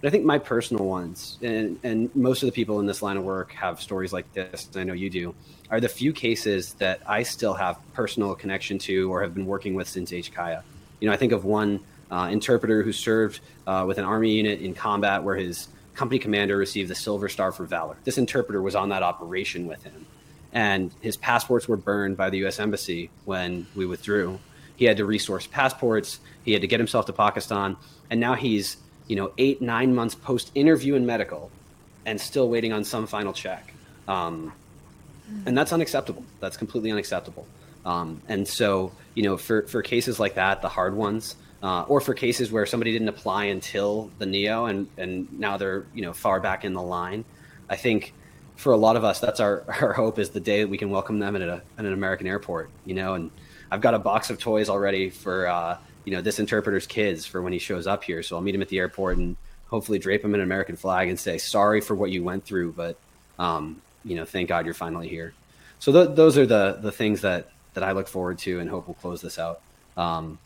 But 0.00 0.08
I 0.08 0.10
think 0.10 0.24
my 0.24 0.38
personal 0.38 0.84
ones, 0.84 1.38
and, 1.42 1.80
and 1.82 2.14
most 2.14 2.42
of 2.42 2.46
the 2.46 2.52
people 2.52 2.80
in 2.80 2.86
this 2.86 3.00
line 3.00 3.16
of 3.16 3.24
work 3.24 3.52
have 3.52 3.80
stories 3.80 4.12
like 4.12 4.30
this, 4.34 4.68
I 4.76 4.84
know 4.84 4.92
you 4.92 5.08
do, 5.08 5.34
are 5.70 5.80
the 5.80 5.88
few 5.88 6.12
cases 6.12 6.74
that 6.74 7.00
I 7.06 7.22
still 7.22 7.54
have 7.54 7.78
personal 7.94 8.34
connection 8.34 8.78
to 8.80 9.10
or 9.10 9.22
have 9.22 9.34
been 9.34 9.46
working 9.46 9.74
with 9.74 9.88
since 9.88 10.12
HKIA. 10.12 10.62
You 11.00 11.08
know, 11.08 11.14
I 11.14 11.16
think 11.16 11.32
of 11.32 11.44
one 11.44 11.80
uh, 12.10 12.28
interpreter 12.30 12.82
who 12.82 12.92
served 12.92 13.40
uh, 13.66 13.84
with 13.86 13.98
an 13.98 14.04
army 14.04 14.32
unit 14.32 14.60
in 14.60 14.74
combat 14.74 15.22
where 15.22 15.36
his 15.36 15.68
company 15.94 16.18
commander 16.18 16.56
received 16.58 16.90
the 16.90 16.94
Silver 16.94 17.28
Star 17.28 17.50
for 17.50 17.64
Valor. 17.64 17.96
This 18.04 18.18
interpreter 18.18 18.60
was 18.60 18.74
on 18.74 18.90
that 18.90 19.02
operation 19.02 19.66
with 19.66 19.82
him, 19.82 20.06
and 20.52 20.92
his 21.00 21.16
passports 21.16 21.66
were 21.66 21.76
burned 21.76 22.18
by 22.18 22.28
the 22.28 22.38
U.S. 22.38 22.60
Embassy 22.60 23.10
when 23.24 23.66
we 23.74 23.86
withdrew. 23.86 24.38
He 24.76 24.84
had 24.84 24.96
to 24.98 25.04
resource 25.04 25.46
passports. 25.46 26.20
He 26.44 26.52
had 26.52 26.60
to 26.62 26.68
get 26.68 26.80
himself 26.80 27.06
to 27.06 27.12
Pakistan, 27.12 27.76
and 28.10 28.20
now 28.20 28.34
he's 28.34 28.76
you 29.08 29.16
know 29.16 29.32
eight 29.38 29.60
nine 29.60 29.94
months 29.94 30.14
post 30.14 30.50
interview 30.54 30.94
and 30.94 31.06
medical, 31.06 31.50
and 32.04 32.20
still 32.20 32.48
waiting 32.48 32.72
on 32.72 32.84
some 32.84 33.06
final 33.06 33.32
check. 33.32 33.72
Um, 34.08 34.52
and 35.44 35.58
that's 35.58 35.72
unacceptable. 35.72 36.24
That's 36.40 36.56
completely 36.56 36.92
unacceptable. 36.92 37.46
Um, 37.84 38.20
and 38.28 38.46
so, 38.46 38.92
you 39.14 39.22
know, 39.24 39.36
for, 39.36 39.62
for 39.62 39.82
cases 39.82 40.20
like 40.20 40.34
that, 40.34 40.62
the 40.62 40.68
hard 40.68 40.94
ones, 40.94 41.36
uh, 41.62 41.82
or 41.88 42.00
for 42.00 42.14
cases 42.14 42.52
where 42.52 42.66
somebody 42.66 42.92
didn't 42.92 43.08
apply 43.08 43.44
until 43.44 44.10
the 44.18 44.26
neo 44.26 44.66
and 44.66 44.88
and 44.96 45.26
now 45.38 45.56
they're 45.56 45.86
you 45.94 46.02
know 46.02 46.12
far 46.12 46.40
back 46.40 46.64
in 46.64 46.74
the 46.74 46.82
line 46.82 47.24
i 47.68 47.76
think 47.76 48.12
for 48.56 48.72
a 48.72 48.76
lot 48.76 48.96
of 48.96 49.04
us 49.04 49.20
that's 49.20 49.40
our, 49.40 49.64
our 49.80 49.92
hope 49.92 50.18
is 50.18 50.30
the 50.30 50.40
day 50.40 50.62
that 50.62 50.68
we 50.68 50.78
can 50.78 50.90
welcome 50.90 51.18
them 51.18 51.34
at, 51.36 51.42
a, 51.42 51.62
at 51.78 51.84
an 51.84 51.92
american 51.92 52.26
airport 52.26 52.70
you 52.84 52.94
know 52.94 53.14
and 53.14 53.30
i've 53.70 53.80
got 53.80 53.94
a 53.94 53.98
box 53.98 54.30
of 54.30 54.38
toys 54.38 54.68
already 54.68 55.10
for 55.10 55.46
uh, 55.46 55.78
you 56.04 56.12
know 56.12 56.20
this 56.20 56.38
interpreter's 56.38 56.86
kids 56.86 57.26
for 57.26 57.42
when 57.42 57.52
he 57.52 57.58
shows 57.58 57.86
up 57.86 58.04
here 58.04 58.22
so 58.22 58.36
i'll 58.36 58.42
meet 58.42 58.54
him 58.54 58.62
at 58.62 58.68
the 58.68 58.78
airport 58.78 59.16
and 59.18 59.36
hopefully 59.66 59.98
drape 59.98 60.24
him 60.24 60.34
in 60.34 60.40
an 60.40 60.44
american 60.44 60.76
flag 60.76 61.08
and 61.08 61.18
say 61.18 61.38
sorry 61.38 61.80
for 61.80 61.94
what 61.94 62.10
you 62.10 62.22
went 62.22 62.44
through 62.44 62.72
but 62.72 62.96
um, 63.38 63.80
you 64.04 64.14
know 64.14 64.24
thank 64.24 64.48
god 64.48 64.64
you're 64.64 64.74
finally 64.74 65.08
here 65.08 65.32
so 65.78 65.92
th- 65.92 66.16
those 66.16 66.38
are 66.38 66.46
the 66.46 66.78
the 66.80 66.92
things 66.92 67.20
that 67.20 67.50
that 67.74 67.84
i 67.84 67.92
look 67.92 68.08
forward 68.08 68.38
to 68.38 68.60
and 68.60 68.70
hope 68.70 68.86
will 68.86 68.94
close 68.94 69.20
this 69.20 69.38
out 69.38 69.60
um, 69.96 70.38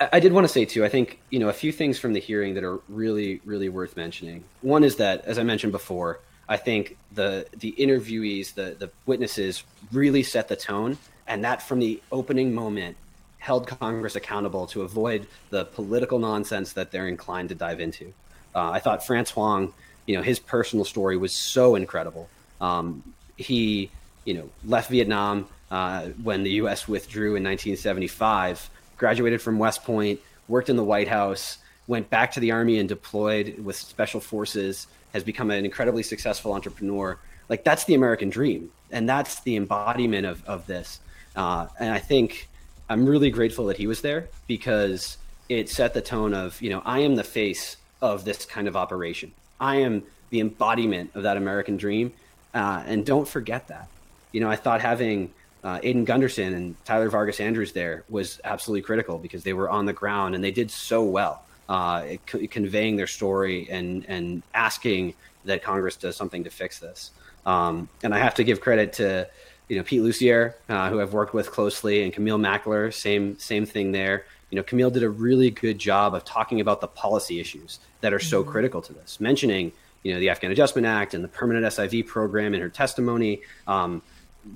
I 0.00 0.20
did 0.20 0.32
want 0.32 0.46
to 0.46 0.52
say 0.52 0.64
too. 0.64 0.84
I 0.84 0.88
think 0.88 1.20
you 1.30 1.38
know 1.38 1.48
a 1.48 1.52
few 1.52 1.72
things 1.72 1.98
from 1.98 2.12
the 2.12 2.20
hearing 2.20 2.54
that 2.54 2.64
are 2.64 2.80
really, 2.88 3.40
really 3.44 3.68
worth 3.68 3.96
mentioning. 3.96 4.44
One 4.62 4.82
is 4.84 4.96
that, 4.96 5.24
as 5.24 5.38
I 5.38 5.42
mentioned 5.42 5.72
before, 5.72 6.20
I 6.48 6.56
think 6.56 6.96
the 7.12 7.46
the 7.56 7.74
interviewees, 7.78 8.54
the 8.54 8.76
the 8.78 8.90
witnesses, 9.06 9.62
really 9.92 10.22
set 10.22 10.48
the 10.48 10.56
tone, 10.56 10.98
and 11.28 11.44
that 11.44 11.62
from 11.62 11.78
the 11.78 12.02
opening 12.10 12.54
moment 12.54 12.96
held 13.38 13.66
Congress 13.66 14.16
accountable 14.16 14.66
to 14.66 14.82
avoid 14.82 15.26
the 15.50 15.64
political 15.64 16.18
nonsense 16.18 16.72
that 16.72 16.90
they're 16.90 17.06
inclined 17.06 17.48
to 17.50 17.54
dive 17.54 17.80
into. 17.80 18.12
Uh, 18.54 18.70
I 18.70 18.80
thought 18.80 19.06
Franz 19.06 19.30
Hoang, 19.30 19.72
you 20.06 20.16
know, 20.16 20.22
his 20.22 20.38
personal 20.38 20.84
story 20.84 21.16
was 21.16 21.32
so 21.32 21.76
incredible. 21.76 22.28
Um, 22.60 23.14
he, 23.36 23.90
you 24.24 24.34
know, 24.34 24.50
left 24.64 24.90
Vietnam 24.90 25.46
uh, 25.70 26.06
when 26.22 26.42
the 26.42 26.50
U.S. 26.62 26.88
withdrew 26.88 27.36
in 27.36 27.44
1975 27.44 28.70
graduated 28.96 29.40
from 29.40 29.58
West 29.58 29.84
Point, 29.84 30.18
worked 30.48 30.68
in 30.68 30.76
the 30.76 30.84
White 30.84 31.08
House, 31.08 31.58
went 31.86 32.10
back 32.10 32.32
to 32.32 32.40
the 32.40 32.50
Army 32.50 32.78
and 32.78 32.88
deployed 32.88 33.58
with 33.58 33.76
Special 33.76 34.20
Forces, 34.20 34.88
has 35.12 35.22
become 35.22 35.50
an 35.50 35.64
incredibly 35.64 36.02
successful 36.02 36.52
entrepreneur. 36.52 37.18
Like 37.48 37.64
that's 37.64 37.84
the 37.84 37.94
American 37.94 38.28
dream, 38.28 38.70
and 38.90 39.08
that's 39.08 39.40
the 39.40 39.56
embodiment 39.56 40.26
of 40.26 40.44
of 40.46 40.66
this. 40.66 41.00
Uh, 41.38 41.68
and 41.78 41.92
I 41.92 42.00
think 42.00 42.48
I'm 42.88 43.06
really 43.06 43.30
grateful 43.30 43.66
that 43.66 43.76
he 43.76 43.86
was 43.86 44.00
there 44.00 44.28
because 44.48 45.18
it 45.48 45.70
set 45.70 45.94
the 45.94 46.00
tone 46.00 46.34
of 46.34 46.60
you 46.60 46.68
know 46.68 46.82
I 46.84 46.98
am 46.98 47.14
the 47.14 47.22
face 47.22 47.76
of 48.02 48.24
this 48.24 48.44
kind 48.44 48.66
of 48.66 48.76
operation. 48.76 49.30
I 49.60 49.76
am 49.76 50.02
the 50.30 50.40
embodiment 50.40 51.12
of 51.14 51.22
that 51.22 51.36
American 51.36 51.76
dream, 51.76 52.12
uh, 52.54 52.82
and 52.84 53.06
don't 53.06 53.26
forget 53.26 53.68
that. 53.68 53.88
You 54.32 54.40
know, 54.40 54.50
I 54.50 54.56
thought 54.56 54.80
having 54.80 55.32
uh, 55.62 55.78
Aidan 55.80 56.04
Gunderson 56.04 56.54
and 56.54 56.84
Tyler 56.84 57.08
Vargas 57.08 57.38
Andrews 57.38 57.70
there 57.72 58.02
was 58.08 58.40
absolutely 58.42 58.82
critical 58.82 59.16
because 59.16 59.44
they 59.44 59.52
were 59.52 59.70
on 59.70 59.86
the 59.86 59.92
ground 59.92 60.34
and 60.34 60.42
they 60.42 60.50
did 60.50 60.72
so 60.72 61.04
well, 61.04 61.44
uh, 61.68 62.04
conveying 62.26 62.96
their 62.96 63.06
story 63.06 63.68
and 63.70 64.04
and 64.08 64.42
asking 64.54 65.14
that 65.44 65.62
Congress 65.62 65.94
does 65.94 66.16
something 66.16 66.42
to 66.42 66.50
fix 66.50 66.80
this. 66.80 67.12
Um, 67.46 67.88
and 68.02 68.12
I 68.12 68.18
have 68.18 68.34
to 68.34 68.44
give 68.44 68.60
credit 68.60 68.92
to 68.94 69.28
you 69.68 69.76
know 69.76 69.82
Pete 69.82 70.02
Lucier, 70.02 70.56
uh, 70.68 70.90
who 70.90 71.00
I've 71.00 71.12
worked 71.12 71.34
with 71.34 71.50
closely, 71.50 72.02
and 72.02 72.12
Camille 72.12 72.38
Mackler. 72.38 72.92
Same 72.92 73.38
same 73.38 73.66
thing 73.66 73.92
there. 73.92 74.24
You 74.50 74.56
know, 74.56 74.62
Camille 74.62 74.90
did 74.90 75.02
a 75.02 75.10
really 75.10 75.50
good 75.50 75.78
job 75.78 76.14
of 76.14 76.24
talking 76.24 76.60
about 76.60 76.80
the 76.80 76.88
policy 76.88 77.38
issues 77.38 77.80
that 78.00 78.12
are 78.12 78.18
so 78.18 78.42
mm-hmm. 78.42 78.50
critical 78.50 78.82
to 78.82 78.92
this, 78.92 79.20
mentioning 79.20 79.72
you 80.02 80.14
know 80.14 80.20
the 80.20 80.30
Afghan 80.30 80.50
Adjustment 80.50 80.86
Act 80.86 81.14
and 81.14 81.22
the 81.22 81.28
permanent 81.28 81.66
SIV 81.66 82.06
program 82.06 82.54
in 82.54 82.60
her 82.60 82.70
testimony. 82.70 83.42
Um, 83.66 84.02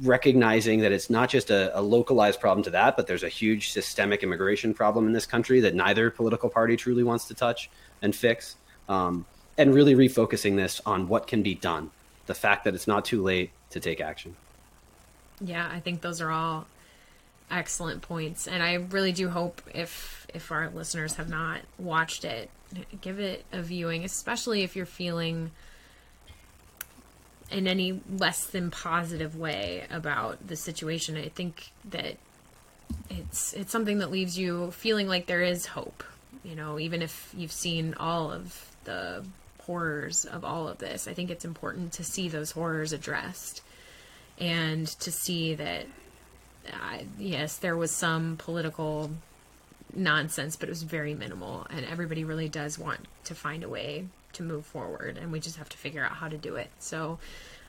recognizing 0.03 0.81
that 0.81 0.93
it's 0.93 1.11
not 1.11 1.29
just 1.29 1.51
a, 1.51 1.77
a, 1.79 1.83
localized 1.83 2.41
problem 2.41 2.65
to 2.65 2.71
that, 2.71 2.97
but 2.97 3.07
there's 3.07 3.25
a 3.25 3.29
huge 3.29 3.73
systemic 3.73 4.23
immigration 4.23 4.73
problem 4.73 5.07
in 5.07 5.13
this 5.13 5.27
country 5.27 5.61
that 5.61 5.75
neither 5.75 6.09
political 6.09 6.49
party 6.49 6.77
truly 6.77 7.03
wants 7.03 7.27
to 7.27 7.35
touch 7.35 7.69
and 8.01 8.17
fix. 8.17 8.57
Um, 8.89 9.27
and 9.59 9.75
really 9.75 9.95
refocusing 9.95 10.57
this 10.57 10.81
on 10.87 11.09
what 11.09 11.27
can 11.27 11.43
be 11.43 11.55
done, 11.55 11.91
the 12.27 12.35
fact 12.35 12.65
that 12.65 12.75
it's 12.75 12.87
not 12.87 13.05
too 13.05 13.23
late 13.23 13.51
to 13.71 13.81
take 13.81 14.01
action. 14.01 14.35
Yeah, 15.45 15.69
I 15.71 15.81
think 15.81 16.01
those 16.01 16.21
are 16.21 16.31
all 16.31 16.67
excellent 17.51 18.03
points, 18.03 18.47
and 18.47 18.63
I 18.63 18.75
really 18.75 19.13
do 19.13 19.29
hope 19.29 19.61
if 19.75 20.27
if 20.33 20.51
our 20.51 20.71
listeners 20.71 21.15
have 21.17 21.29
not 21.29 21.61
watched 21.79 22.25
it, 22.25 22.49
give 23.01 23.19
it 23.19 23.45
a 23.53 23.61
viewing, 23.61 24.05
especially 24.05 24.63
if 24.63 24.77
you're 24.77 24.87
feeling 24.87 25.51
in 27.51 27.67
any 27.67 28.01
less 28.11 28.47
than 28.47 28.71
positive 28.71 29.37
way 29.37 29.85
about 29.91 30.47
the 30.47 30.57
situation. 30.57 31.17
I 31.17 31.29
think 31.29 31.71
that 31.91 32.17
it's 33.11 33.53
it's 33.53 33.73
something 33.73 33.99
that 33.99 34.11
leaves 34.11 34.39
you 34.39 34.71
feeling 34.71 35.09
like 35.09 35.27
there 35.27 35.43
is 35.43 35.67
hope. 35.67 36.05
You 36.45 36.57
know, 36.57 36.79
even 36.79 37.03
if 37.03 37.33
you've 37.37 37.53
seen 37.53 37.95
all 37.95 38.33
of 38.33 38.71
the 38.85 39.25
horrors 39.61 40.25
of 40.25 40.45
all 40.45 40.67
of 40.67 40.79
this, 40.79 41.07
I 41.07 41.15
think 41.15 41.31
it's 41.31 41.45
important 41.45 41.93
to 41.95 42.05
see 42.05 42.29
those 42.29 42.53
horrors 42.53 42.93
addressed 42.93 43.63
and 44.43 44.87
to 44.89 45.13
see 45.13 45.55
that 45.55 45.87
uh, 46.71 46.99
yes, 47.19 47.57
there 47.57 47.77
was 47.77 47.91
some 47.91 48.37
political 48.37 49.11
nonsense, 49.95 50.57
but 50.57 50.69
it 50.69 50.73
was 50.73 50.83
very 50.83 51.15
minimal, 51.15 51.67
and 51.71 51.85
everybody 51.87 52.25
really 52.25 52.49
does 52.49 52.79
want 52.79 53.01
to 53.25 53.35
find 53.35 53.63
a 53.63 53.69
way 53.69 54.07
to 54.35 54.43
move 54.43 54.65
forward, 54.65 55.19
and 55.19 55.33
we 55.33 55.41
just 55.41 55.57
have 55.57 55.69
to 55.69 55.77
figure 55.77 56.05
out 56.05 56.13
how 56.13 56.29
to 56.29 56.37
do 56.37 56.57
it. 56.57 56.71
So 56.79 57.19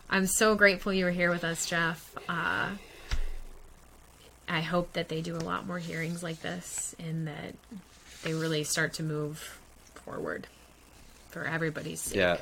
I'm 0.09 0.27
so 0.27 0.55
grateful 0.55 0.93
you 0.93 1.05
were 1.05 1.11
here 1.11 1.29
with 1.29 1.43
us, 1.43 1.65
Jeff. 1.65 2.15
Uh, 2.27 2.69
I 4.47 4.61
hope 4.61 4.93
that 4.93 5.09
they 5.09 5.21
do 5.21 5.35
a 5.35 5.39
lot 5.39 5.65
more 5.65 5.79
hearings 5.79 6.21
like 6.21 6.41
this 6.41 6.95
and 6.99 7.27
that 7.27 7.55
they 8.23 8.33
really 8.33 8.63
start 8.63 8.93
to 8.93 9.03
move 9.03 9.59
forward 9.95 10.47
for 11.29 11.45
everybody's 11.45 12.01
sake. 12.01 12.17
Yeah. 12.17 12.37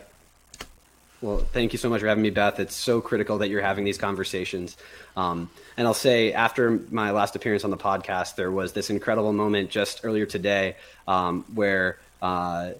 Well, 1.21 1.37
thank 1.37 1.71
you 1.71 1.77
so 1.77 1.87
much 1.87 2.01
for 2.01 2.07
having 2.07 2.23
me, 2.23 2.31
Beth. 2.31 2.59
It's 2.59 2.75
so 2.75 2.99
critical 2.99 3.37
that 3.39 3.49
you're 3.49 3.61
having 3.61 3.85
these 3.85 3.99
conversations. 3.99 4.75
Um, 5.15 5.51
and 5.77 5.85
I'll 5.85 5.93
say, 5.93 6.33
after 6.33 6.79
my 6.89 7.11
last 7.11 7.35
appearance 7.35 7.63
on 7.63 7.69
the 7.69 7.77
podcast, 7.77 8.35
there 8.35 8.49
was 8.49 8.73
this 8.73 8.89
incredible 8.89 9.31
moment 9.31 9.69
just 9.69 10.01
earlier 10.03 10.25
today 10.25 10.75
um, 11.07 11.45
where 11.53 11.99
uh, 12.23 12.71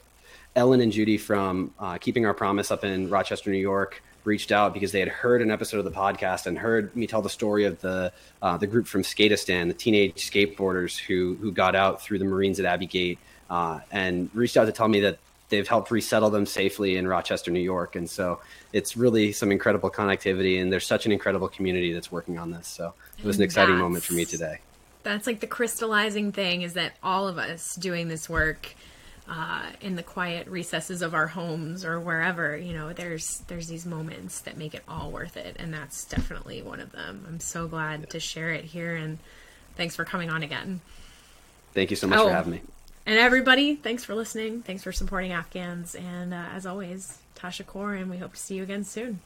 Ellen 0.56 0.82
and 0.82 0.92
Judy 0.92 1.20
from 1.20 1.72
uh, 1.80 2.00
Keeping 2.00 2.26
Our 2.26 2.34
Promise 2.34 2.72
up 2.72 2.84
in 2.84 3.12
Rochester, 3.12 3.52
New 3.52 3.58
York, 3.58 4.02
reached 4.24 4.52
out 4.52 4.74
because 4.74 4.92
they 4.92 5.00
had 5.00 5.10
heard 5.10 5.44
an 5.44 5.52
episode 5.52 5.78
of 5.78 5.86
the 5.86 5.92
podcast 5.92 6.48
and 6.48 6.58
heard 6.58 6.96
me 6.96 7.06
tell 7.06 7.22
the 7.22 7.30
story 7.30 7.66
of 7.66 7.80
the 7.82 8.12
uh, 8.42 8.58
the 8.58 8.68
group 8.68 8.88
from 8.88 9.04
Skateistan, 9.04 9.68
the 9.68 9.74
teenage 9.74 10.16
skateboarders 10.16 10.98
who 10.98 11.36
who 11.42 11.52
got 11.52 11.76
out 11.76 12.02
through 12.02 12.20
the 12.20 12.26
Marines 12.26 12.60
at 12.60 12.66
Abbey 12.66 12.88
Gate, 12.88 13.20
uh, 13.50 13.80
and 13.92 14.30
reached 14.34 14.58
out 14.58 14.66
to 14.66 14.72
tell 14.72 14.88
me 14.88 15.02
that 15.02 15.20
they've 15.52 15.68
helped 15.68 15.92
resettle 15.92 16.32
them 16.32 16.48
safely 16.48 16.98
in 16.98 17.08
Rochester, 17.08 17.52
New 17.52 17.60
York. 17.60 17.96
And 17.96 18.10
so 18.10 18.42
it's 18.74 18.98
really 18.98 19.32
some 19.32 19.52
incredible 19.52 19.92
connectivity, 19.92 20.60
and 20.60 20.74
there's 20.74 20.88
such 20.88 21.06
an 21.06 21.12
incredible 21.12 21.48
community 21.48 21.94
that's 21.94 22.12
working 22.12 22.40
on 22.40 22.50
this. 22.50 22.68
So 22.68 22.94
it 23.20 23.26
was 23.26 23.38
an 23.38 23.44
exciting 23.44 23.76
That's- 23.76 23.84
moment 23.84 24.04
for 24.04 24.14
me 24.14 24.26
today. 24.26 24.62
That's 25.04 25.26
like 25.28 25.40
the 25.40 25.48
crystallizing 25.48 26.32
thing 26.32 26.62
is 26.62 26.74
that 26.74 26.94
all 27.04 27.28
of 27.28 27.38
us 27.40 27.76
doing 27.76 28.08
this 28.08 28.30
work 28.30 28.76
uh, 29.28 29.64
in 29.82 29.96
the 29.96 30.04
quiet 30.04 30.48
recesses 30.48 31.02
of 31.02 31.14
our 31.16 31.26
homes 31.28 31.84
or 31.86 32.00
wherever, 32.00 32.56
you 32.56 32.74
know, 32.74 32.94
there's 32.94 33.40
there's 33.48 33.68
these 33.68 33.86
moments 33.86 34.42
that 34.42 34.58
make 34.58 34.74
it 34.76 34.84
all 34.88 35.10
worth 35.10 35.38
it, 35.38 35.56
and 35.58 35.74
that's 35.74 36.06
definitely 36.06 36.62
one 36.62 36.80
of 36.80 36.92
them. 36.92 37.26
I'm 37.28 37.40
so 37.40 37.68
glad 37.68 38.10
to 38.12 38.20
share 38.20 38.52
it 38.52 38.66
here, 38.66 38.96
and 38.96 39.18
thanks 39.76 39.96
for 39.96 40.06
coming 40.06 40.30
on 40.30 40.44
again. 40.44 40.82
Thank 41.74 41.90
you 41.92 41.96
so 41.96 42.08
much 42.08 42.20
Oh. 42.20 42.28
for 42.28 42.34
having 42.34 42.52
me. 42.54 42.62
And 43.06 43.18
everybody, 43.18 43.76
thanks 43.76 44.04
for 44.04 44.14
listening. 44.14 44.62
Thanks 44.62 44.84
for 44.84 44.92
supporting 44.92 45.32
Afghans. 45.32 45.96
And 45.96 46.34
uh, 46.34 46.46
as 46.54 46.66
always, 46.66 47.18
Tashakor, 47.36 48.00
and 48.00 48.10
we 48.10 48.18
hope 48.18 48.34
to 48.34 48.40
see 48.40 48.56
you 48.56 48.64
again 48.64 48.84
soon. 48.84 49.20